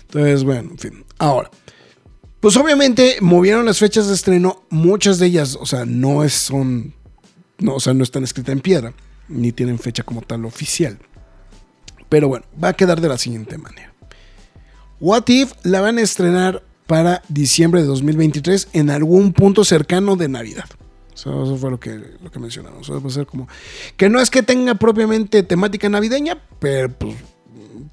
[0.03, 1.05] Entonces, bueno, en fin.
[1.19, 1.51] Ahora,
[2.41, 4.65] pues obviamente movieron las fechas de estreno.
[4.69, 6.95] Muchas de ellas, o sea, no es, son.
[7.59, 8.93] No, o sea, no están escritas en piedra.
[9.29, 10.99] Ni tienen fecha como tal oficial.
[12.09, 13.95] Pero bueno, va a quedar de la siguiente manera.
[15.01, 16.63] What If la van a estrenar
[16.93, 20.67] para diciembre de 2023 en algún punto cercano de Navidad.
[21.15, 22.91] Eso, fue lo que, lo que mencionamos.
[22.91, 23.49] A ser como.
[23.97, 27.15] Que no es que tenga propiamente temática navideña, pero pues,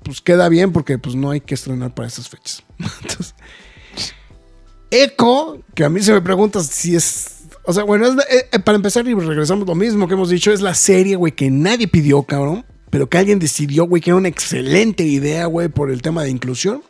[0.04, 2.62] pues queda bien porque pues no hay que estrenar para esas fechas.
[2.78, 3.36] Entonces,
[4.92, 7.44] Echo, que a mí se me pregunta si es.
[7.64, 10.52] O sea, bueno, es eh, eh, para empezar y regresamos lo mismo que hemos dicho,
[10.52, 14.18] es la serie, güey, que nadie pidió, cabrón, pero que alguien decidió, güey, que era
[14.18, 16.84] una excelente idea, güey, por el tema de inclusión.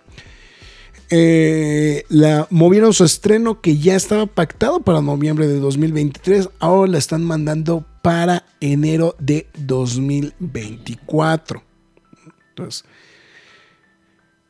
[1.11, 6.49] Eh, la movieron su estreno que ya estaba pactado para noviembre de 2023.
[6.59, 11.63] Ahora la están mandando para enero de 2024.
[12.49, 12.85] Entonces,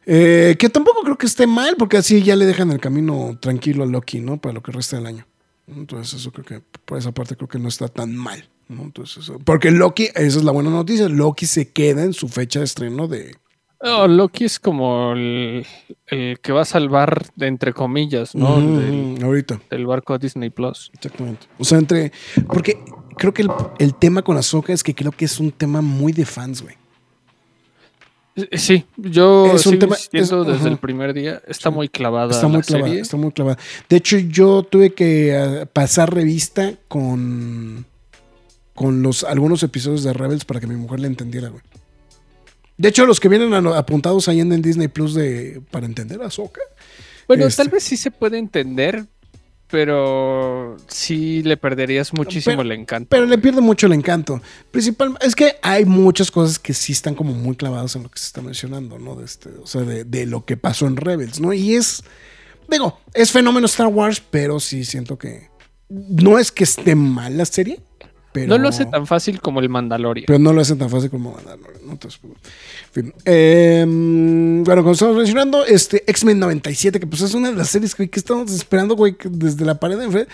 [0.06, 3.84] eh, que tampoco creo que esté mal, porque así ya le dejan el camino tranquilo
[3.84, 4.42] a Loki, ¿no?
[4.42, 5.26] Para lo que resta del año.
[5.68, 8.50] Entonces, eso creo que por esa parte creo que no está tan mal.
[8.68, 8.84] ¿no?
[8.84, 12.66] Entonces, porque Loki, esa es la buena noticia, Loki se queda en su fecha de
[12.66, 13.36] estreno de,
[13.82, 15.66] Oh, Loki es como el,
[16.08, 18.60] el que va a salvar, de entre comillas, ¿no?
[18.60, 19.62] Del, ahorita.
[19.70, 20.92] del barco Disney Plus.
[20.94, 21.48] Exactamente.
[21.58, 22.12] O sea, entre.
[22.48, 22.84] Porque
[23.16, 23.50] creo que el,
[23.80, 26.76] el tema con Ahsoka es que creo que es un tema muy de fans, güey.
[28.54, 30.68] Sí, yo Es un tema- es- desde ajá.
[30.68, 31.42] el primer día.
[31.48, 33.02] Está muy clavada Está muy la clavada, serie.
[33.02, 33.58] está muy clavada.
[33.90, 37.86] De hecho, yo tuve que eh, pasar revista con.
[38.76, 41.62] con los algunos episodios de Rebels para que mi mujer le entendiera, güey.
[42.80, 45.62] De hecho, los que vienen apuntados ahí en el Disney Plus de.
[45.70, 46.62] para entender a Ahsoka.
[47.28, 49.06] Bueno, Este- tal vez sí se puede entender,
[49.70, 53.08] pero sí le perderías muchísimo Pero- el encanto.
[53.10, 54.42] Pero le pierde mucho el encanto.
[54.72, 58.18] Principalmente, es que hay muchas cosas que sí están como muy clavadas en lo que
[58.20, 59.16] se está mencionando, ¿no?
[59.16, 61.54] De este, o sea, de, de lo que pasó en Rebels, ¿no?
[61.54, 62.04] Y es,
[62.68, 65.50] digo, es fenómeno Star Wars, pero sí siento que
[65.90, 67.80] no es que esté mal la serie,
[68.32, 70.26] pero no lo hace tan fácil como el Mandalorian.
[70.28, 71.94] pero no lo hacen tan fácil como mandarlo, ¿no?
[71.94, 72.34] Entonces, en
[72.92, 73.14] fin.
[73.26, 77.96] Eh, bueno, como estamos mencionando, este X-Men 97, que pues es una de las series
[77.96, 80.32] güey, que estamos esperando, güey, desde la pared de enfrente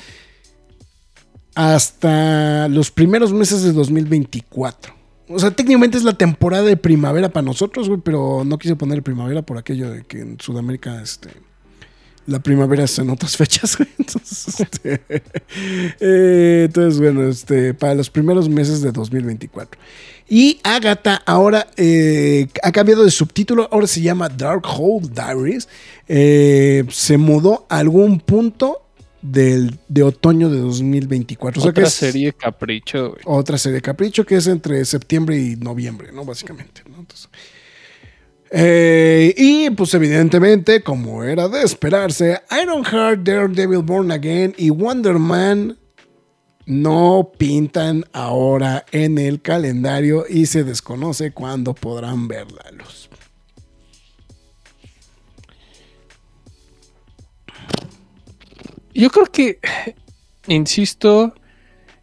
[1.55, 4.93] hasta los primeros meses de 2024.
[5.29, 9.01] O sea, técnicamente es la temporada de primavera para nosotros, güey, pero no quise poner
[9.01, 11.29] primavera por aquello de que en Sudamérica, este,
[12.27, 13.89] la primavera es en otras fechas, güey.
[13.99, 15.01] Entonces, este,
[15.99, 19.79] eh, entonces, bueno, este, para los primeros meses de 2024.
[20.27, 25.67] Y Agatha ahora eh, ha cambiado de subtítulo, ahora se llama Dark Hole Diaries.
[26.07, 28.81] Eh, se mudó a algún punto
[29.21, 31.61] del, de otoño de 2024.
[31.61, 33.21] O sea que Otra es serie capricho, güey.
[33.25, 36.25] otra serie Capricho que es entre septiembre y noviembre, ¿no?
[36.25, 36.99] Básicamente, ¿no?
[36.99, 37.29] Entonces,
[38.57, 45.77] eh, y pues evidentemente, como era de esperarse, Ironheart, Daredevil Born Again y Wonder Man
[46.65, 53.09] no pintan ahora en el calendario y se desconoce cuándo podrán ver la luz.
[58.93, 59.59] Yo creo que,
[60.47, 61.33] insisto,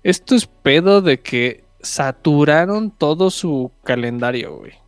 [0.03, 4.82] esto es pedo de que saturaron todo su calendario, güey.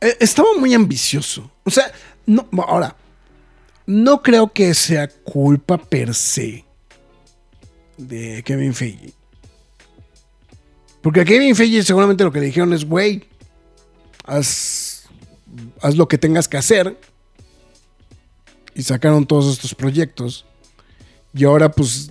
[0.00, 1.50] Eh, Estaba muy ambicioso.
[1.64, 1.90] O sea,
[2.26, 2.96] no, ahora,
[3.86, 6.64] no creo que sea culpa per se
[7.96, 9.12] de Kevin Feige.
[11.00, 13.24] Porque a Kevin Feige seguramente lo que le dijeron es, güey,
[14.24, 15.04] haz,
[15.80, 16.98] haz lo que tengas que hacer.
[18.74, 20.44] Y sacaron todos estos proyectos.
[21.32, 22.10] Y ahora pues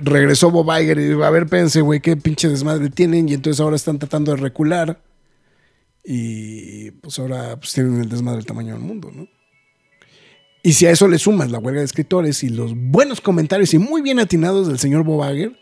[0.00, 3.28] regresó Bob Iger y dijo, a ver, pense, güey, qué pinche desmadre tienen.
[3.28, 5.00] Y entonces ahora están tratando de recular.
[6.04, 9.28] Y pues ahora pues, tienen el desmadre del tamaño del mundo, ¿no?
[10.64, 13.78] Y si a eso le sumas la huelga de escritores y los buenos comentarios y
[13.78, 15.52] muy bien atinados del señor Bob Iger,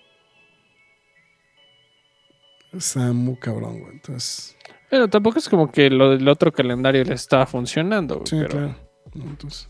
[2.72, 3.92] está muy cabrón, güey.
[3.94, 4.56] Entonces,
[4.90, 8.26] Pero tampoco es como que lo del otro calendario le estaba funcionando, güey.
[8.26, 8.76] sí, pero- claro.
[9.14, 9.68] Entonces,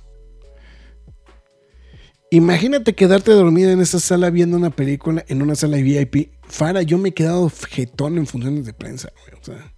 [2.31, 6.31] imagínate quedarte dormida en esa sala viendo una película en una sala VIP.
[6.43, 9.41] Fara, yo me he quedado jetón en funciones de prensa, güey.
[9.41, 9.73] O sea,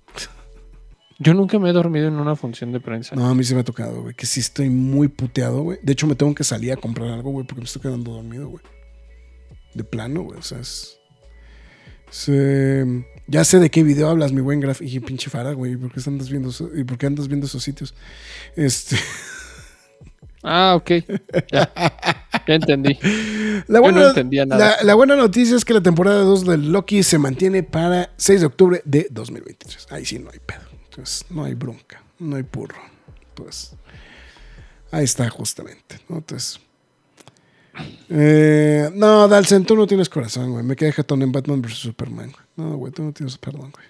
[1.23, 3.15] Yo nunca me he dormido en una función de prensa.
[3.15, 4.15] no, a mí sí me ha tocado, güey.
[4.15, 5.79] Que sí estoy muy puteado, güey.
[5.83, 8.49] De hecho, me tengo que salir a comprar algo, güey, porque me estoy quedando dormido,
[8.49, 8.63] güey.
[9.75, 10.39] De plano, güey.
[10.39, 10.99] O sea, es.
[12.11, 14.81] es, eh, ya sé de qué video hablas, mi buen graf.
[14.83, 15.77] Y pinche Fara, güey.
[15.77, 17.95] ¿Por qué andas viendo eso- ¿Y por qué andas viendo esos sitios?
[18.57, 18.97] Este.
[20.45, 20.91] Ah, ok.
[21.53, 21.73] Ya,
[22.49, 22.99] ya entendí.
[23.69, 24.77] La Yo buena, no entendía nada.
[24.79, 28.41] La, la buena noticia es que la temporada 2 del Loki se mantiene para 6
[28.41, 29.87] de octubre de 2023.
[29.93, 30.63] Ahí sí no hay pedo.
[30.93, 32.77] Entonces, no hay bronca, no hay purro.
[33.35, 33.75] Pues
[34.91, 35.99] ahí está justamente.
[36.09, 36.19] ¿no?
[36.19, 36.61] Entonces,
[38.11, 40.63] eh, no, Dalsen, tú no tienes corazón, güey.
[40.65, 42.31] Me quedé jetón en Batman vs Superman.
[42.33, 42.45] güey.
[42.57, 43.87] No, güey, tú no tienes perdón, güey.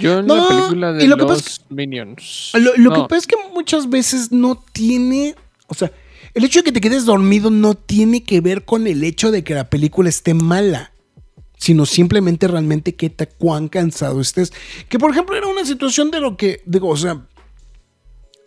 [0.00, 2.52] Yo en No, la película de lo que los pasa Minions.
[2.54, 5.36] Lo, lo No, que pasa es que muchas veces no tiene,
[5.68, 5.92] o sea,
[6.34, 9.44] el hecho de que te quedes dormido no tiene que ver con el hecho de
[9.44, 10.92] que la película esté mala,
[11.60, 14.52] sino simplemente realmente te, cuán cansado estés.
[14.88, 17.26] Que por ejemplo era una situación de lo que, digo, o sea,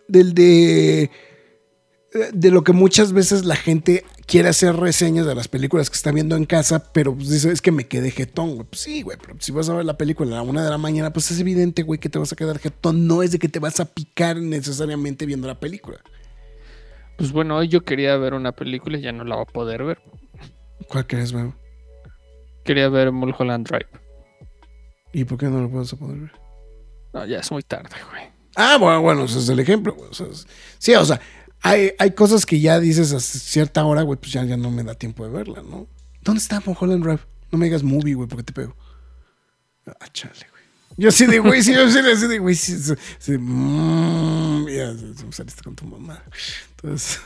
[0.08, 1.10] del de
[2.32, 6.12] de lo que muchas veces la gente quiere hacer reseñas de las películas que está
[6.12, 8.68] viendo en casa, pero pues dice, es que me quedé jetón, güey.
[8.70, 10.78] Pues sí, güey, pero si vas a ver la película a la una de la
[10.78, 13.08] mañana, pues es evidente, güey, que te vas a quedar jetón.
[13.08, 15.98] No es de que te vas a picar necesariamente viendo la película.
[17.18, 19.82] Pues bueno, hoy yo quería ver una película y ya no la voy a poder
[19.82, 19.98] ver.
[20.88, 21.52] ¿Cuál crees, güey?
[22.64, 23.88] Quería ver Mulholland Drive.
[25.12, 26.32] ¿Y por qué no lo puedes poder ver?
[27.12, 28.24] No, ya es muy tarde, güey.
[28.56, 30.10] Ah, bueno, bueno, ese es el ejemplo, güey.
[30.10, 30.46] O sea, es-
[30.78, 31.20] sí, o sea,
[31.62, 34.82] hay, hay cosas que ya dices a cierta hora, güey, pues ya, ya no me
[34.82, 35.86] da tiempo de verla, ¿no?
[36.22, 37.20] ¿Dónde está Mulholland Drive?
[37.52, 38.74] No me digas movie, güey, porque te pego.
[39.86, 40.64] Ah, chale, güey.
[40.96, 44.68] Yo sí de, güey, sí, yo sí de, sí de, güey, sí, sí, sí, mm,
[44.68, 44.94] ya,
[45.30, 46.22] saliste con tu mamá.
[46.70, 47.20] Entonces,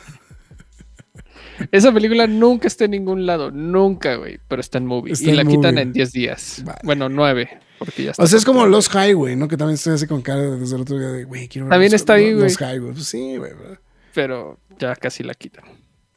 [1.73, 3.51] Esa película nunca está en ningún lado.
[3.51, 4.39] Nunca, güey.
[4.49, 5.13] Pero está en movie.
[5.13, 6.63] Está y en la quitan en 10 días.
[6.65, 6.79] Vale.
[6.85, 7.49] Bueno, 9.
[7.79, 8.23] Porque ya está.
[8.23, 8.67] o sea, es como.
[8.67, 9.49] Los Highway, ¿no?
[9.49, 11.93] Que también estoy así con cara desde el otro día de, güey, quiero ver También
[11.93, 12.73] Los- está ahí, Los güey.
[12.75, 12.93] Highway.
[12.93, 13.79] Pues sí, güey, ¿verdad?
[14.15, 15.65] Pero ya casi la quitan.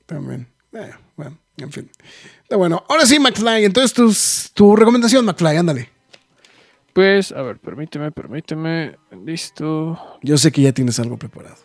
[0.06, 0.48] También.
[0.74, 1.90] Eh, bueno, en fin.
[2.44, 2.84] Está bueno.
[2.90, 3.66] Ahora sí, McFly.
[3.66, 4.12] Entonces, tu,
[4.54, 5.90] tu recomendación, McFly, ándale.
[6.94, 8.98] Pues, a ver, permíteme, permíteme.
[9.26, 9.98] Listo.
[10.22, 11.56] Yo sé que ya tienes algo preparado.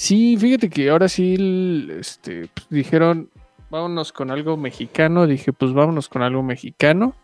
[0.00, 3.30] Sí, fíjate que ahora sí este, pues, dijeron,
[3.68, 5.26] vámonos con algo mexicano.
[5.26, 7.16] Dije, pues vámonos con algo mexicano.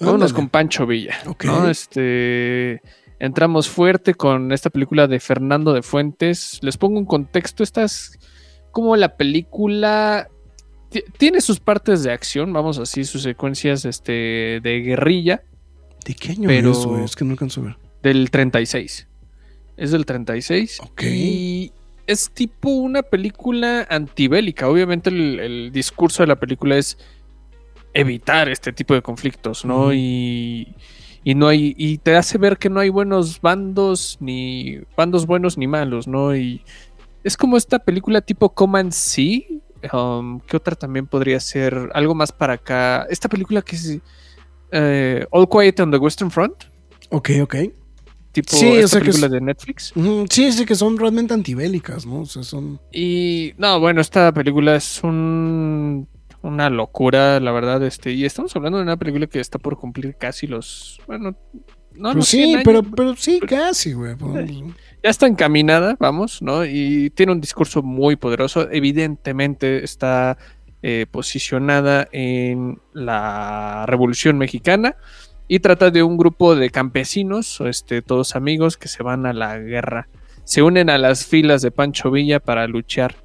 [0.00, 0.34] Vámonos Ándale.
[0.34, 1.18] con Pancho Villa.
[1.26, 1.44] Ok.
[1.44, 1.68] ¿no?
[1.68, 2.80] Este,
[3.18, 6.58] entramos fuerte con esta película de Fernando de Fuentes.
[6.62, 7.62] Les pongo un contexto.
[7.62, 8.18] Esta es
[8.70, 10.28] como la película.
[10.88, 15.42] ti- Tiene sus partes de acción, vamos así, sus secuencias este, de guerrilla
[16.06, 16.70] ¿De qué año Pero-
[17.02, 17.10] es?
[17.10, 17.76] Es que no alcanzo a ver.
[18.02, 19.08] del 36.
[19.76, 20.80] Es del 36.
[20.80, 21.02] Ok.
[21.02, 21.72] Y
[22.08, 24.68] es tipo una película antibélica.
[24.68, 26.98] Obviamente el, el discurso de la película es
[27.92, 29.92] evitar este tipo de conflictos, ¿no?
[29.92, 30.74] Y,
[31.22, 31.74] y no hay.
[31.76, 36.34] Y te hace ver que no hay buenos bandos, ni bandos buenos ni malos, ¿no?
[36.34, 36.62] Y
[37.22, 39.46] es como esta película tipo Command C.
[39.92, 41.90] Um, ¿Qué otra también podría ser?
[41.92, 43.06] Algo más para acá.
[43.10, 43.98] Esta película que es
[44.72, 46.64] eh, All Quiet on the Western Front.
[47.10, 47.54] Ok, ok.
[48.32, 49.92] Tipo Sí, o esta sea que película es- de Netflix.
[50.30, 52.20] Sí, sí, que son realmente antibélicas, ¿no?
[52.20, 52.80] O sea, son.
[52.92, 56.06] Y no, bueno, esta película es un,
[56.42, 57.82] una locura, la verdad.
[57.84, 61.00] Este, y estamos hablando de una película que está por cumplir casi los.
[61.06, 61.34] Bueno,
[61.94, 64.14] no, Pues los sí, 100 pero, años, pero sí, casi, güey.
[64.14, 66.64] Podemos- Ya está encaminada, vamos, ¿no?
[66.66, 68.68] Y tiene un discurso muy poderoso.
[68.70, 70.36] Evidentemente está
[70.82, 74.94] eh, posicionada en la Revolución Mexicana
[75.48, 79.58] y trata de un grupo de campesinos, este, todos amigos, que se van a la
[79.58, 80.08] guerra.
[80.44, 83.16] Se unen a las filas de Pancho Villa para luchar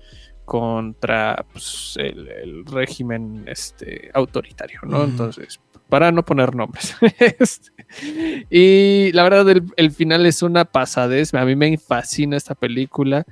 [0.46, 5.04] contra pues, el, el régimen este, autoritario, ¿no?
[5.04, 5.60] Entonces,
[5.90, 6.96] para no poner nombres.
[7.20, 7.72] Este,
[8.50, 11.34] y la verdad, el, el final es una pasadez.
[11.34, 13.26] A mí me fascina esta película.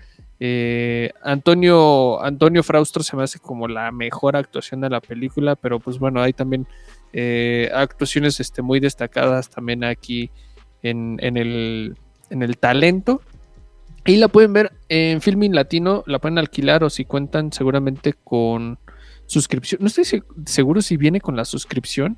[0.44, 5.80] Eh, Antonio, Antonio Fraustro se me hace como la mejor actuación de la película, pero
[5.80, 6.68] pues bueno, hay también
[7.14, 10.32] eh, actuaciones este, muy destacadas también aquí
[10.84, 11.96] en, el,
[12.30, 13.22] en el talento.
[14.06, 18.80] Y la pueden ver en Filming Latino, la pueden alquilar o si cuentan seguramente con
[19.28, 19.80] suscripción.
[19.82, 22.18] No estoy se- seguro si viene con la suscripción,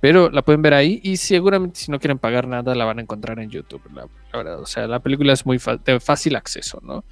[0.00, 3.02] pero la pueden ver ahí y seguramente si no quieren pagar nada la van a
[3.02, 4.60] encontrar en YouTube, la, la verdad.
[4.60, 7.04] O sea, la película es muy de fácil acceso, ¿no?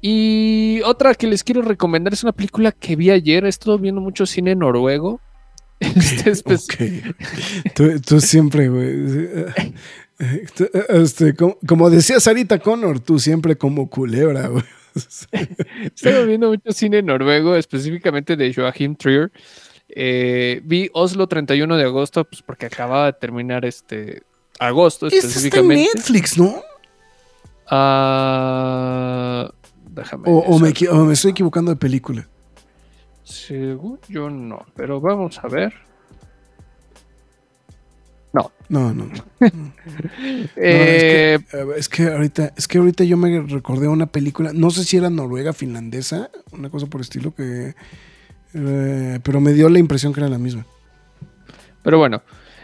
[0.00, 3.44] Y otra que les quiero recomendar es una película que vi ayer.
[3.44, 5.20] He estado viendo mucho cine noruego.
[6.26, 7.14] Este, Ok.
[7.74, 8.96] Tú, tú siempre, güey.
[10.56, 14.64] Tú, Este, como, como decía Sarita Connor, tú siempre como culebra, güey.
[15.94, 19.30] Estaba viendo mucho cine noruego, específicamente de Joachim Trier.
[19.88, 24.22] Eh, vi Oslo 31 de agosto, pues porque acababa de terminar este
[24.58, 25.90] agosto Este está en específicamente.
[25.94, 26.60] Netflix, ¿no?
[27.70, 29.50] Ah,
[29.90, 30.24] déjame.
[30.26, 30.74] O, o me, ver.
[30.74, 32.28] equi- o me estoy equivocando de película.
[33.28, 35.74] Según yo no, pero vamos a ver.
[38.32, 39.06] No, no, no.
[40.56, 44.84] Eh, ver, Es que ahorita, es que ahorita yo me recordé una película, no sé
[44.84, 47.74] si era noruega, finlandesa, una cosa por estilo que.
[48.54, 50.64] eh, pero me dio la impresión que era la misma.
[51.82, 52.22] Pero bueno,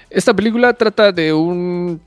[0.08, 2.00] esta película trata de un,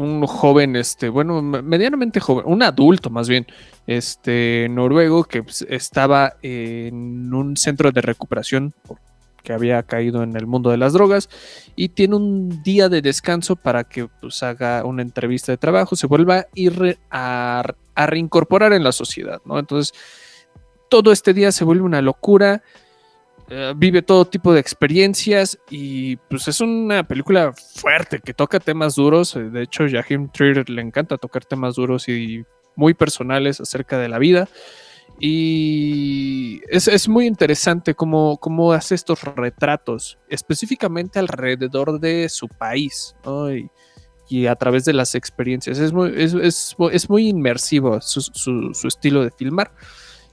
[0.00, 3.46] un joven, este, bueno, me- medianamente joven, un adulto más bien,
[3.86, 8.72] este, noruego que pues, estaba en un centro de recuperación
[9.42, 11.30] que había caído en el mundo de las drogas
[11.74, 16.06] y tiene un día de descanso para que pues, haga una entrevista de trabajo, se
[16.06, 17.62] vuelva a, ir a,
[17.94, 19.58] a reincorporar en la sociedad, ¿no?
[19.58, 19.94] Entonces,
[20.90, 22.62] todo este día se vuelve una locura
[23.50, 28.94] eh, vive todo tipo de experiencias y pues es una película fuerte que toca temas
[28.94, 29.34] duros.
[29.36, 32.44] eh, De hecho, Jahim Trier le encanta tocar temas duros y
[32.76, 34.48] muy personales acerca de la vida.
[35.32, 43.14] Y es, es muy interesante cómo, cómo hace estos retratos, específicamente alrededor de su país,
[43.24, 43.54] ¿no?
[43.54, 43.68] Y,
[44.28, 45.78] y a través de las experiencias.
[45.78, 49.72] Es muy, es, es- es muy inmersivo su, su- su estilo de filmar.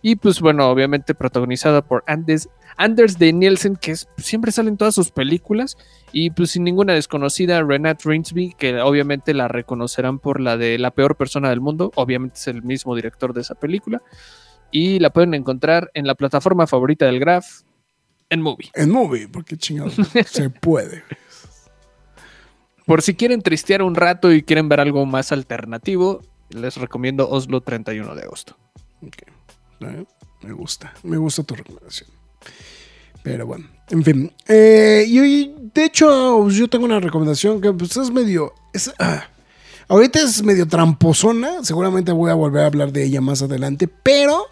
[0.10, 2.48] Y pues bueno, obviamente protagonizada por Anders,
[2.78, 5.76] Anders de Nielsen, que es- siempre sale en todas sus películas.
[6.14, 10.92] Y pues sin ninguna desconocida, Renate Rinsby, que obviamente la reconocerán por la de La
[10.92, 11.92] peor persona del mundo.
[11.96, 14.02] Obviamente es el mismo director de esa película.
[14.72, 17.46] Y la pueden encontrar en la plataforma favorita del Graph,
[18.30, 18.70] en Movie.
[18.76, 19.96] En movie, porque chingados
[20.26, 21.04] se puede.
[22.86, 27.60] Por si quieren tristear un rato y quieren ver algo más alternativo, les recomiendo Oslo
[27.60, 28.58] 31 de agosto.
[29.80, 32.10] Me gusta, me gusta tu recomendación.
[33.24, 34.32] Pero bueno, en fin.
[34.48, 38.54] Eh, y, de hecho, yo tengo una recomendación que pues, es medio.
[39.00, 39.26] ah,
[39.88, 41.64] ahorita es medio tramposona.
[41.64, 43.88] Seguramente voy a volver a hablar de ella más adelante.
[43.88, 44.46] Pero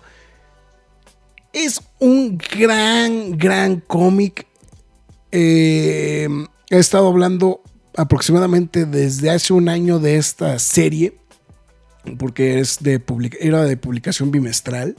[1.54, 4.46] es un gran, gran cómic.
[5.32, 6.28] Eh,
[6.70, 7.62] he estado hablando
[7.96, 11.18] aproximadamente desde hace un año de esta serie.
[12.20, 13.02] Porque es de
[13.40, 14.98] era de publicación bimestral.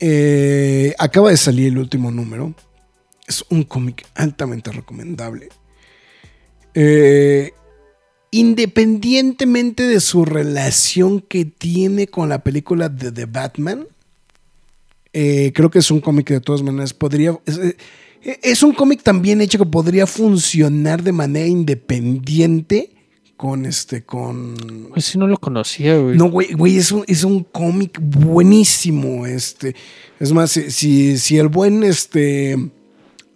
[0.00, 2.54] Eh, acaba de salir el último número.
[3.28, 5.50] Es un cómic altamente recomendable.
[6.74, 7.52] Eh,
[8.30, 13.86] independientemente de su relación que tiene con la película de The Batman,
[15.12, 17.38] eh, creo que es un cómic de todas maneras podría...
[18.22, 22.90] Es un cómic también hecho que podría funcionar de manera independiente
[23.40, 24.54] con este, con...
[24.92, 26.14] Pues si no lo conocía, güey.
[26.14, 27.98] No, güey, güey, es un, es un cómic
[28.44, 29.24] buenísimo.
[29.24, 29.74] Este.
[30.18, 32.54] Es más, si, si, si el buen, este.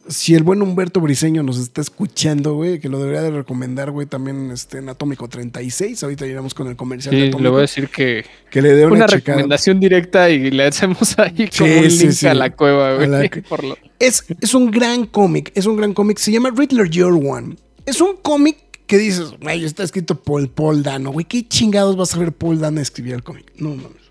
[0.07, 4.07] Si el buen Humberto Briseño nos está escuchando, güey, que lo debería de recomendar, güey,
[4.07, 6.03] también este, en Atómico 36.
[6.03, 7.43] Ahorita llegamos con el comercial de Atómico.
[7.43, 11.19] le voy a decir que que le dé una, una recomendación directa y le hacemos
[11.19, 12.27] ahí Sí, como un sí, link sí.
[12.27, 13.09] a la cueva, güey.
[13.09, 16.19] la- por lo- Es, es un gran cómic, es un gran cómic.
[16.19, 17.57] Se llama Riddler Year One.
[17.87, 21.11] Es un cómic que dices, güey, está escrito por Paul Dano.
[21.13, 23.53] Güey, ¿qué chingados vas a ver Paul Dano escribir el cómic?
[23.57, 24.03] No mames.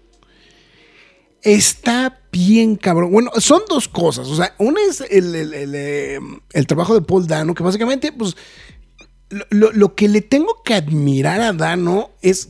[1.41, 3.11] Está bien cabrón.
[3.11, 4.27] Bueno, son dos cosas.
[4.27, 6.19] O sea, una es el, el- eh,
[6.53, 8.35] el trabajo de Paul Dano, que básicamente, pues,
[9.29, 12.49] lo, lo- lo que le tengo que admirar a Dano es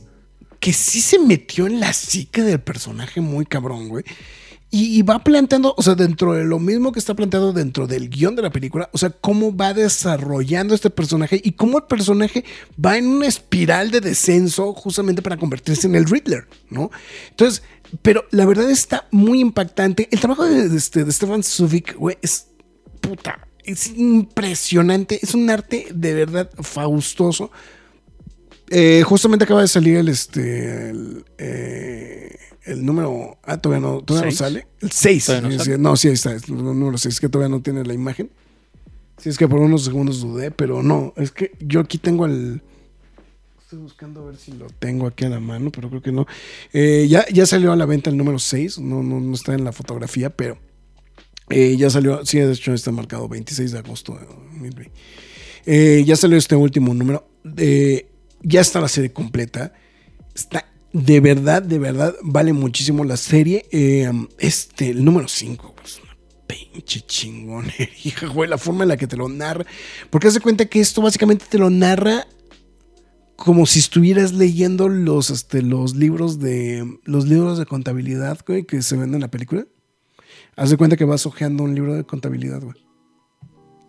[0.60, 4.04] que sí se metió en la psique del personaje muy cabrón, güey.
[4.76, 8.34] Y, va planteando, o sea, dentro de lo mismo que está planteado dentro del guion
[8.34, 12.44] de la película, o sea, cómo va desarrollando este personaje y cómo el personaje
[12.84, 16.90] va en una espiral de descenso justamente para convertirse en el Riddler, ¿no?
[17.30, 17.62] Entonces,
[18.02, 20.08] pero la verdad está muy impactante.
[20.10, 22.48] El trabajo de, este, de Stefan Sufik, güey, es
[23.00, 27.52] puta, es impresionante, es un arte de verdad faustoso.
[28.70, 30.92] Eh, justamente acaba de salir el este
[31.38, 35.78] eh, el número ah todavía no todavía no sale el 6 ¿Todavía no sí, sale?
[35.78, 38.30] no sí ahí está es el número 6 que todavía no tiene la imagen
[39.18, 42.62] sí es que por unos segundos dudé pero no es que yo aquí tengo el
[43.62, 46.26] estoy buscando a ver si lo tengo aquí a la mano pero creo que no
[46.72, 49.64] Eh, ya, ya salió a la venta el número 6 no, no, no está en
[49.64, 50.58] la fotografía pero
[51.50, 54.90] eh, ya salió, sí, de hecho está marcado 26 de agosto de 2020.
[55.66, 57.28] Eh, ya salió este último número.
[57.58, 58.08] Eh,
[58.42, 59.72] ya está la serie completa.
[60.34, 63.66] Está de verdad, de verdad, vale muchísimo la serie.
[63.72, 66.16] Eh, este, el número 5, es una
[66.46, 68.48] pinche chingonería, güey.
[68.48, 69.66] La forma en la que te lo narra.
[70.08, 72.28] Porque haz de cuenta que esto básicamente te lo narra
[73.34, 78.80] como si estuvieras leyendo los, este, los libros de los libros de contabilidad, güey, que
[78.80, 79.66] se ven en la película.
[80.54, 82.83] Haz de cuenta que vas hojeando un libro de contabilidad, güey.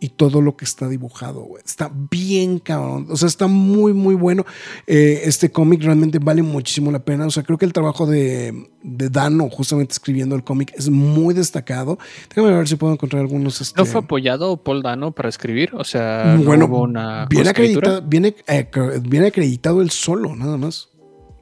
[0.05, 1.63] Y todo lo que está dibujado, güey.
[1.65, 3.07] Está bien cabrón.
[3.09, 4.45] O sea, está muy, muy bueno.
[4.85, 7.25] Eh, este cómic realmente vale muchísimo la pena.
[7.25, 11.33] O sea, creo que el trabajo de, de Dano, justamente escribiendo el cómic, es muy
[11.33, 11.97] destacado.
[12.29, 13.61] Déjame ver si puedo encontrar algunos.
[13.61, 15.71] Este, ¿No fue apoyado Paul Dano para escribir?
[15.73, 17.97] O sea, ¿no bueno, hubo una viene, coescritura?
[17.97, 18.69] acreditado, viene, eh,
[19.01, 20.89] viene acreditado él solo, nada más.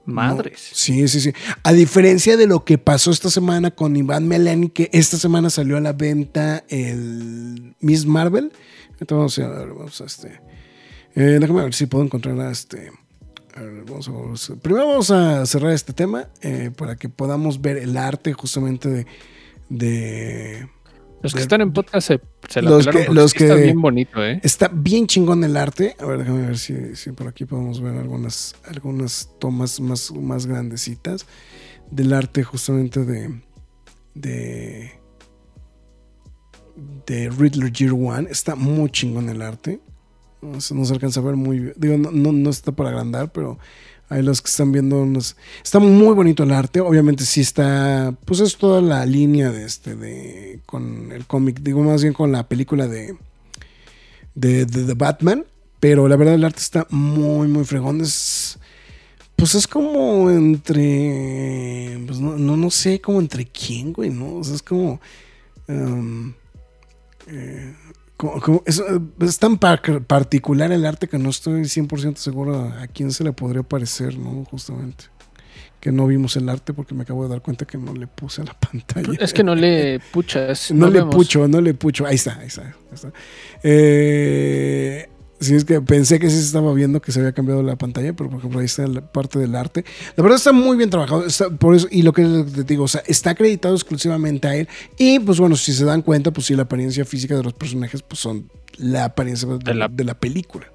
[0.06, 0.70] Madres.
[0.72, 1.34] No, sí, sí, sí.
[1.64, 5.78] A diferencia de lo que pasó esta semana con Iván Melani, que esta semana salió
[5.78, 8.52] a la venta el Miss Marvel.
[9.00, 10.42] Entonces, a ver, vamos a este.
[11.16, 12.92] eh, déjame ver si puedo encontrar a este.
[13.56, 17.08] a ver, vamos a- vamos a- primero vamos a cerrar este tema eh, para que
[17.10, 19.06] podamos ver el arte justamente de.
[19.70, 20.68] de
[21.24, 23.82] Los que están en podcast se, se la Los pelaron que- los sí está bien
[23.82, 24.40] bonito, ¿eh?
[24.44, 25.96] Está bien chingón el arte.
[26.00, 30.46] A ver, déjame ver si, si por aquí podemos ver algunas, algunas tomas más, más
[30.46, 31.26] grandecitas
[31.90, 33.42] del arte justamente de,
[34.14, 34.92] de,
[37.06, 38.28] de Riddler Year One.
[38.30, 39.80] Está muy chingón el arte.
[40.42, 41.74] No se, no se alcanza a ver muy bien.
[41.78, 43.58] Digo, no, no, no está para agrandar, pero
[44.14, 46.80] ahí los que están viendo unos- Está muy bonito el arte.
[46.82, 48.14] Obviamente sí está...
[48.26, 50.60] Pues es toda la línea de este, de...
[50.66, 51.60] Con el cómic.
[51.62, 53.16] Digo, más bien con la película de
[54.36, 55.46] de, de The Batman,
[55.80, 58.02] pero la verdad el arte está muy, muy fregón.
[58.02, 58.58] Es,
[59.36, 64.38] pues es como entre, pues no, no, no sé, como entre quién, güey, ¿no?
[64.38, 65.00] O sea, es como...
[65.68, 66.34] um,
[67.28, 67.76] eh,
[68.30, 68.82] como- como- es,
[69.20, 73.24] es tan par- particular el arte que no estoy 100% seguro a, a quién se
[73.24, 74.46] le podría parecer, ¿no?
[74.46, 75.06] Justamente.
[75.80, 78.42] Que no vimos el arte porque me acabo de dar cuenta que no le puse
[78.42, 79.10] a la pantalla.
[79.20, 80.72] Es que no le puchas.
[80.72, 81.14] No, le vemos.
[81.16, 82.06] pucho, no le pucho.
[82.06, 82.62] Ahí está, ahí está.
[82.62, 83.12] ahí está.
[83.64, 85.10] Eh,
[85.44, 88.14] sí, es que pensé que sí se estaba viendo que se había cambiado la pantalla,
[88.14, 89.86] pero por ejemplo ahí está la parte del arte.
[90.16, 91.26] La verdad está muy bien trabajado.
[91.26, 92.24] está- por eso, y lo que
[92.56, 94.68] te digo, o sea, está acreditado exclusivamente a él.
[94.98, 98.02] Y pues bueno, si se dan cuenta, pues sí, la apariencia física de los personajes,
[98.02, 100.66] pues son la apariencia de, De la- de la película.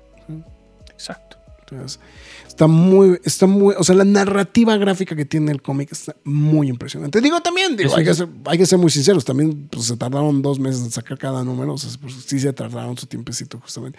[0.93, 1.37] Exacto.
[1.71, 2.01] Entonces,
[2.47, 6.69] está muy, está muy, o sea, la narrativa gráfica que tiene el cómic está muy
[6.69, 7.21] impresionante.
[7.21, 9.85] Digo también, digo, Eso hay, que es- ser, hay que ser muy sinceros, también pues,
[9.85, 13.07] se tardaron dos meses en sacar cada número, o sea, pues, sí se tardaron su
[13.07, 13.99] tiempecito justamente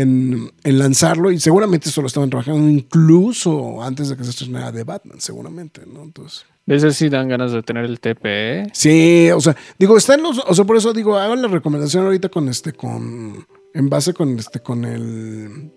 [0.00, 4.70] en, en lanzarlo y seguramente eso lo estaban trabajando incluso antes de que se estrenara
[4.72, 6.02] de Batman, seguramente, ¿no?
[6.02, 6.44] Entonces...
[6.68, 8.66] Ese sí dan ganas de tener el TP, ¿eh?
[8.72, 12.04] Sí, o sea, digo, está en los, o sea, por eso digo, hagan la recomendación
[12.04, 15.70] ahorita con este, con, en base con este, con el,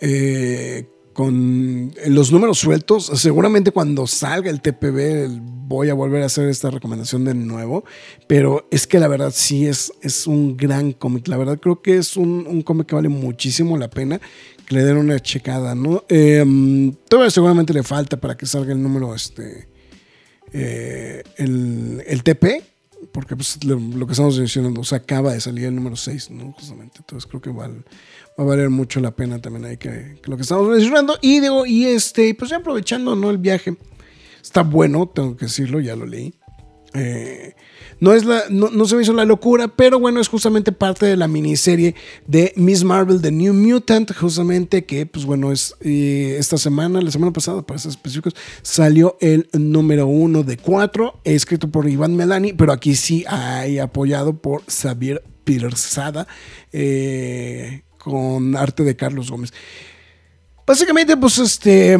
[0.00, 5.42] eh, con los números sueltos, seguramente cuando salga el TPB el-
[5.72, 7.84] voy a volver a hacer esta recomendación de nuevo,
[8.26, 11.96] pero es que la verdad sí es, es un gran cómic, la verdad creo que
[11.96, 14.20] es un, un cómic que vale muchísimo la pena
[14.66, 16.04] que le den una checada, ¿no?
[16.08, 19.68] Eh, todavía seguramente le falta para que salga el número, este,
[20.52, 22.62] eh, el, el TP,
[23.10, 26.52] porque pues, lo, que estamos mencionando, o sea, acaba de salir el número 6, ¿no?
[26.52, 26.98] Justamente.
[27.00, 27.84] Entonces creo que val-
[28.38, 31.18] va a valer mucho la pena también ahí que, que lo que estamos mencionando.
[31.20, 33.30] Y digo, y este, pues ya aprovechando, ¿no?
[33.30, 33.76] El viaje.
[34.42, 36.34] Está bueno, tengo que decirlo, ya lo leí.
[36.94, 37.54] Eh,
[38.00, 41.06] no, es la, no, no se me hizo la locura, pero bueno, es justamente parte
[41.06, 41.94] de la miniserie
[42.26, 47.32] de Miss Marvel, The New Mutant, justamente que, pues bueno, es esta semana, la semana
[47.32, 52.72] pasada, para ser específicos, salió el número uno de cuatro, escrito por Iván Melani, pero
[52.72, 56.26] aquí sí hay apoyado por Xavier Pirzada,
[56.72, 59.52] eh, con arte de Carlos Gómez.
[60.66, 61.96] Básicamente, pues este,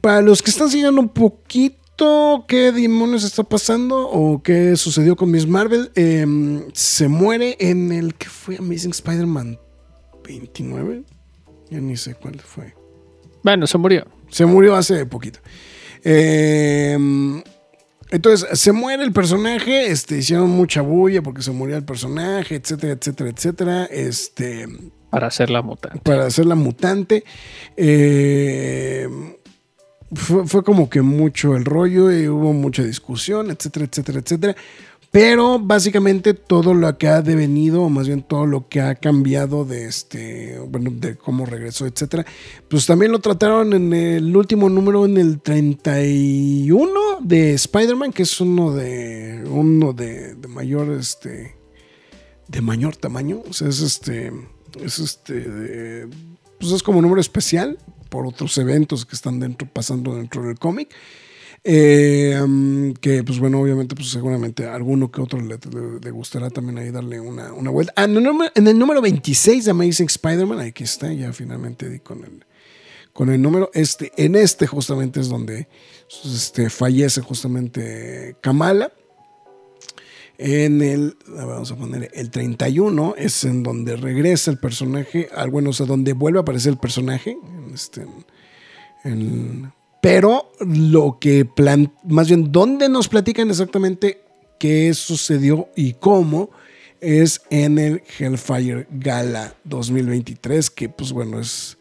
[0.00, 1.85] para los que están siguiendo un poquito
[2.46, 5.90] qué demonios está pasando o qué sucedió con Miss Marvel.
[5.94, 9.58] Em, se muere en el que fue Amazing Spider-Man
[10.24, 11.02] 29.
[11.70, 12.74] Ya ni sé cuál fue.
[13.42, 14.06] Bueno, se murió.
[14.30, 15.40] Se murió hace poquito.
[16.04, 17.42] Em,
[18.10, 22.92] entonces, se muere el personaje, este, hicieron mucha bulla porque se murió el personaje, etcétera,
[22.92, 23.84] etcétera, etcétera.
[23.86, 24.66] Este,
[25.10, 26.00] Para hacer la mutante.
[26.00, 27.24] para hacer la mutante.
[27.76, 29.08] Eh,
[30.14, 34.56] fue, como que mucho el rollo y hubo mucha discusión, etcétera, etcétera, etcétera.
[35.10, 39.64] Pero básicamente todo lo que ha devenido, o más bien todo lo que ha cambiado
[39.64, 42.26] de este, bueno, de cómo regresó, etcétera,
[42.68, 48.40] pues también lo trataron en el último número, en el 31 de Spider-Man, que es
[48.40, 51.56] uno de, uno de, de mayor, este,
[52.48, 53.42] de mayor tamaño.
[53.48, 54.32] O sea, es este,
[54.82, 56.08] es este,
[56.58, 57.78] pues es como número especial
[58.08, 60.94] por otros eventos que están dentro, pasando dentro del cómic.
[61.68, 66.78] Eh, um, que pues bueno, obviamente, pues seguramente a alguno que otro le, gustará también
[66.78, 67.92] ahí darle una, una vuelta.
[67.96, 71.88] Ah, en, el número, en el número 26 de Amazing Spider-Man, aquí está, ya finalmente
[71.88, 72.44] di con el,
[73.12, 73.70] con el número.
[73.74, 75.66] Este, en este justamente es donde
[76.24, 78.92] este, fallece justamente Kamala.
[80.38, 85.70] En el, vamos a poner el 31 es en donde regresa el personaje, al bueno,
[85.70, 87.38] o sea, donde vuelve a aparecer el personaje.
[87.72, 88.06] Este,
[90.02, 94.20] pero lo que plan, más bien, ¿dónde nos platican exactamente
[94.58, 96.50] qué sucedió y cómo?
[97.00, 101.78] Es en el Hellfire Gala 2023, que pues bueno, es,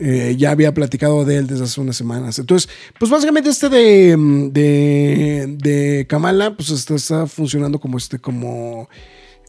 [0.00, 2.38] eh, ya había platicado de él desde hace unas semanas.
[2.38, 8.18] Entonces, pues básicamente este de, mm, de, de Kamala, pues está, está funcionando como este,
[8.18, 8.88] como,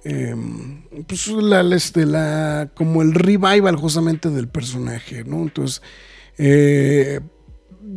[0.03, 0.35] eh,
[1.07, 2.05] pues la, este,
[2.73, 5.43] como el revival justamente del personaje, ¿no?
[5.43, 5.81] Entonces,
[6.37, 7.19] eh,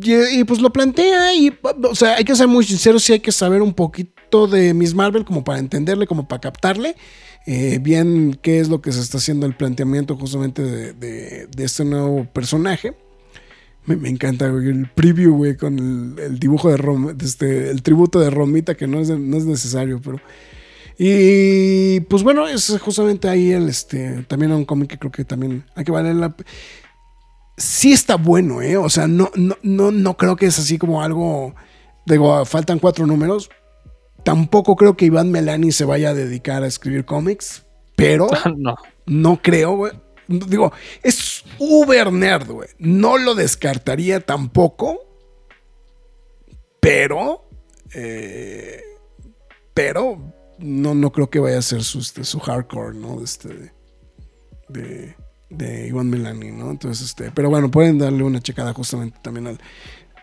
[0.01, 3.19] y, y, pues lo plantea y, o sea, hay que ser muy sinceros, sí hay
[3.19, 6.95] que saber un poquito de Miss Marvel como para entenderle, como para captarle
[7.45, 10.61] eh, bien qué es lo que se está haciendo el planteamiento justamente
[10.93, 12.95] de, este nuevo personaje.
[13.85, 18.87] Me, encanta el preview, güey, con el, dibujo de este, el tributo de Romita, que
[18.87, 20.21] no es, no es necesario, pero...
[20.97, 25.65] Y pues bueno, es justamente ahí el, este, también un cómic que creo que también
[25.75, 26.35] hay que valer la...
[27.57, 28.77] Sí está bueno, ¿eh?
[28.77, 31.55] O sea, no, no, no, no creo que es así como algo...
[32.05, 33.49] Digo, faltan cuatro números.
[34.23, 38.27] Tampoco creo que Iván Melani se vaya a dedicar a escribir cómics, pero
[38.57, 38.75] no.
[39.05, 39.93] no creo, güey.
[40.27, 40.71] Digo,
[41.01, 42.69] es uber nerd, güey.
[42.79, 44.99] No lo descartaría tampoco,
[46.79, 47.45] pero,
[47.93, 48.81] eh,
[49.73, 53.21] pero no, no creo que vaya a ser su, este, su hardcore, ¿no?
[53.21, 53.71] Este, de,
[54.69, 55.15] de,
[55.49, 56.71] de Iván Melani, ¿no?
[56.71, 59.59] Entonces, este, pero bueno, pueden darle una checada justamente también al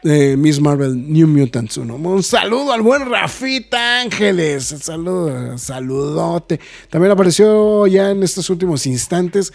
[0.03, 1.95] Miss Marvel New Mutants 1.
[1.95, 4.65] Un saludo al buen Rafita Ángeles.
[4.65, 6.59] Saludo, saludote.
[6.89, 9.53] También apareció ya en estos últimos instantes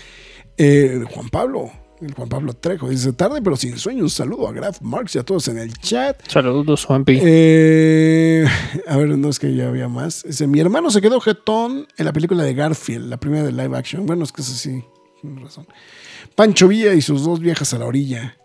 [0.57, 1.71] eh, Juan Pablo.
[2.01, 4.03] El Juan Pablo Trejo dice tarde pero sin sueño.
[4.03, 6.17] Un saludo a Graf Marx y a todos en el chat.
[6.27, 7.19] Saludos, Juanpi.
[7.21, 8.45] Eh,
[8.87, 10.23] a ver, no es que ya había más.
[10.23, 13.77] Dice, mi hermano se quedó jetón en la película de Garfield, la primera de live
[13.77, 14.05] action.
[14.05, 14.83] Bueno, es que es así,
[15.23, 15.67] razón.
[16.35, 18.37] Pancho Villa y sus dos viejas a la orilla.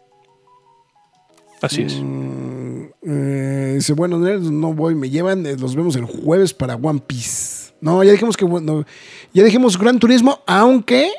[1.63, 1.95] Así es.
[2.01, 6.77] Mm, eh, dice, bueno, nerds, no voy, me llevan, eh, los vemos el jueves para
[6.77, 7.73] One Piece.
[7.81, 8.85] No, ya dijimos que bueno,
[9.33, 11.11] ya dijimos Gran Turismo, aunque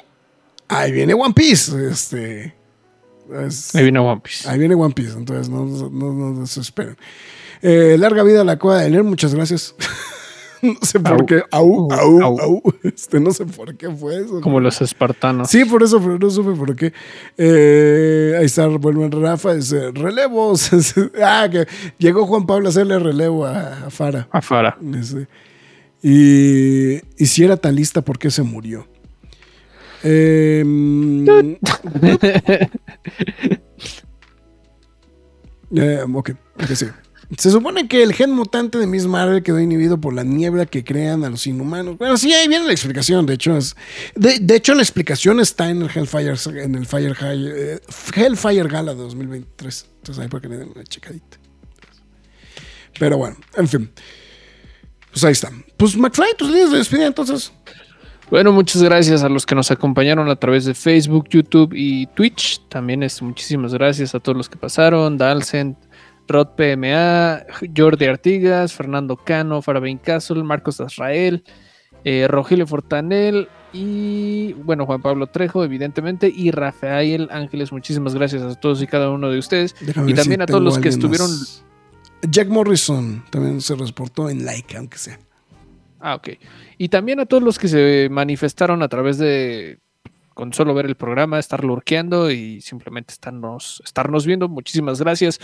[0.68, 1.72] ahí viene One Piece.
[1.90, 2.54] Este,
[3.48, 4.48] es- Ahí viene One Piece.
[4.50, 6.98] Ahí viene One Piece, entonces no, no, no desesperen.
[7.64, 9.76] Eh, larga vida a la cueva de Nerd, muchas gracias.
[10.68, 11.26] no sé por Au.
[11.26, 11.44] qué.
[11.52, 12.40] Au, au, Au.
[12.40, 12.62] au.
[12.84, 14.42] Este, no sé por qué fue eso.
[14.42, 15.50] Como los espartanos.
[15.50, 16.94] Sí, por eso, pero no supe por qué.
[17.38, 20.70] Eh, ahí está, vuelve Rafa, dice, relevos.
[21.24, 21.68] ah, que
[21.98, 24.28] llegó Juan Pablo a hacerle relevo a, a Fara.
[24.32, 24.78] Afuera.
[25.00, 25.28] Ese.
[26.04, 28.88] Y, y si era tan lista, ¿por qué se murió?
[30.04, 30.64] Eh,
[35.76, 36.88] eh, ok, ok, sí.
[37.38, 40.84] Se supone que el gen mutante de Miss Marvel quedó inhibido por la niebla que
[40.84, 41.98] crean a los inhumanos.
[41.98, 43.26] Bueno, sí, ahí viene la explicación.
[43.26, 43.76] De hecho, es,
[44.16, 47.80] de, de hecho la explicación está en el Hellfire, en el Fire, eh,
[48.14, 49.86] Hellfire Gala de 2023.
[49.98, 51.38] Entonces ahí para que le den una checadita.
[53.00, 53.92] Pero bueno, en fin.
[55.12, 55.52] Pues ahí está.
[55.78, 57.52] Pues McFly, tus líneas de despedida entonces.
[58.30, 62.62] Bueno, muchas gracias a los que nos acompañaron a través de Facebook, YouTube y Twitch.
[62.70, 65.18] También es muchísimas gracias a todos los que pasaron.
[65.18, 65.78] Dalcent,
[66.32, 67.44] Rod PMA,
[67.76, 71.44] Jordi Artigas, Fernando Cano, Farabain Castle, Marcos Azrael,
[72.04, 77.72] eh, Rogelio Fortanel y, bueno, Juan Pablo Trejo, evidentemente, y Rafael Ángeles.
[77.72, 79.76] Muchísimas gracias a todos y cada uno de ustedes.
[79.80, 81.64] Déjame Y también si a todos los que estuvieron- más.
[82.30, 85.20] Jack Morrison también se reportó en like, aunque sea.
[86.00, 86.30] Ah, ok.
[86.78, 89.80] Y también a todos los que se manifestaron a través de,
[90.34, 94.48] con solo ver el programa, estar lurkeando y simplemente estarnos, estarnos viendo.
[94.50, 95.40] Muchísimas gracias.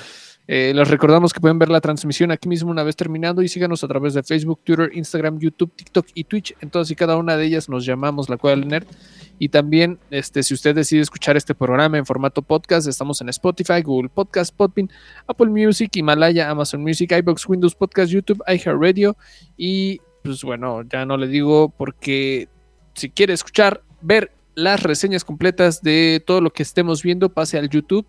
[0.47, 3.83] Eh, les recordamos que pueden ver la transmisión aquí mismo una vez terminando y síganos
[3.83, 6.55] a través de Facebook, Twitter, Instagram, YouTube, TikTok y Twitch.
[6.61, 8.87] En todas y cada una de ellas nos llamamos La Cueva del Nerd.
[9.39, 13.81] Y también, este, si usted decide escuchar este programa en formato podcast, estamos en Spotify,
[13.83, 14.89] Google Podcast, Podbean,
[15.27, 19.15] Apple Music, Himalaya, Amazon Music, iBox, Windows Podcast, YouTube, iHeartRadio
[19.57, 22.49] y pues bueno, ya no le digo porque
[22.95, 27.69] si quiere escuchar, ver las reseñas completas de todo lo que estemos viendo, pase al
[27.69, 28.07] YouTube.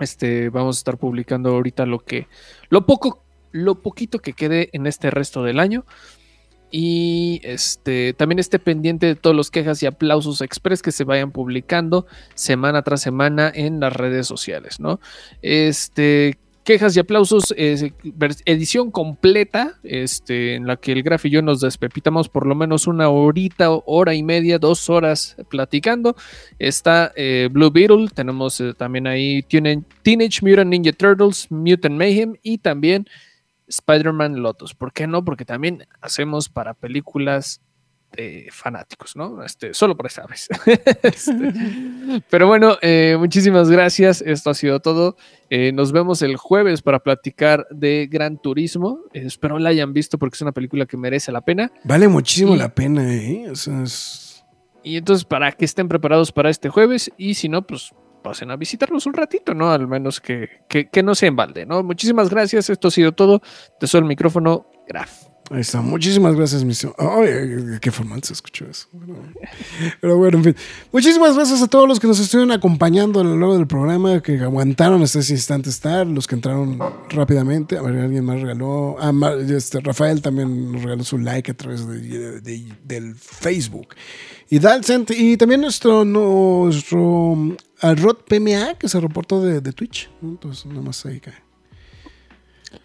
[0.00, 2.26] Este, vamos a estar publicando ahorita lo que,
[2.68, 3.22] lo poco,
[3.52, 5.84] lo poquito que quede en este resto del año.
[6.72, 11.32] Y este, también esté pendiente de todos los quejas y aplausos express que se vayan
[11.32, 15.00] publicando semana tras semana en las redes sociales, ¿no?
[15.42, 16.38] Este,
[16.70, 22.28] quejas y aplausos, edición completa, este, en la que el Graf y yo nos despepitamos
[22.28, 26.14] por lo menos una horita, hora y media, dos horas platicando.
[26.60, 32.58] Está eh, Blue Beetle, tenemos eh, también ahí Teenage Mutant Ninja Turtles, Mutant Mayhem y
[32.58, 33.04] también
[33.66, 34.72] Spider-Man Lotus.
[34.72, 35.24] ¿Por qué no?
[35.24, 37.60] Porque también hacemos para películas
[38.50, 39.42] fanáticos, ¿no?
[39.44, 40.48] Este, solo por esta vez.
[41.02, 41.32] Este,
[42.28, 44.22] pero bueno, eh, muchísimas gracias.
[44.22, 45.16] Esto ha sido todo.
[45.48, 49.00] Eh, nos vemos el jueves para platicar de Gran Turismo.
[49.12, 51.70] Eh, espero la hayan visto porque es una película que merece la pena.
[51.84, 53.52] Vale muchísimo la pena, ¿eh?
[54.82, 57.92] Y entonces, para que estén preparados para este jueves, y si no, pues
[58.22, 59.70] pasen a visitarnos un ratito, ¿no?
[59.72, 61.82] Al menos que, que, no se embalde, ¿no?
[61.82, 62.70] Muchísimas gracias.
[62.70, 63.42] Esto ha sido todo.
[63.78, 64.66] Te soy el micrófono.
[64.86, 65.29] Graf.
[65.52, 65.80] Ahí está.
[65.82, 66.92] Muchísimas gracias, misión.
[66.96, 68.86] Ay, qué formal se escuchó eso.
[70.00, 70.56] Pero bueno, en fin.
[70.92, 74.38] Muchísimas gracias a todos los que nos estuvieron acompañando a lo largo del programa, que
[74.38, 76.78] aguantaron hasta ese instante estar, los que entraron
[77.08, 77.76] rápidamente.
[77.76, 78.94] A ver, alguien más regaló.
[79.00, 79.12] Ah,
[79.48, 82.40] este, Rafael también nos regaló su like a través de,
[82.84, 83.96] del Facebook.
[84.50, 90.08] Y Dalcent, y también nuestro, nuestro Rod PMA, que se reportó de, de Twitch.
[90.22, 91.49] Entonces, nada más ahí cae.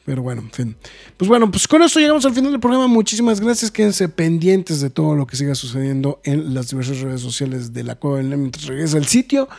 [0.05, 0.75] Pero bueno, en fin.
[1.17, 2.87] Pues bueno, pues con esto llegamos al final del programa.
[2.87, 3.71] Muchísimas gracias.
[3.71, 7.95] Quédense pendientes de todo lo que siga sucediendo en las diversas redes sociales de la
[7.95, 9.49] Cueva del mientras regresa al sitio.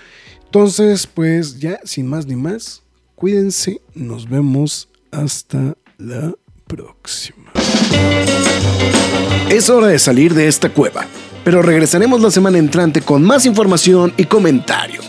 [0.45, 2.83] Entonces, pues ya, sin más ni más,
[3.17, 3.81] cuídense.
[3.95, 6.35] Nos vemos hasta la
[6.67, 7.53] próxima.
[9.49, 11.07] Es hora de salir de esta cueva,
[11.45, 15.09] pero regresaremos la semana entrante con más información y comentarios.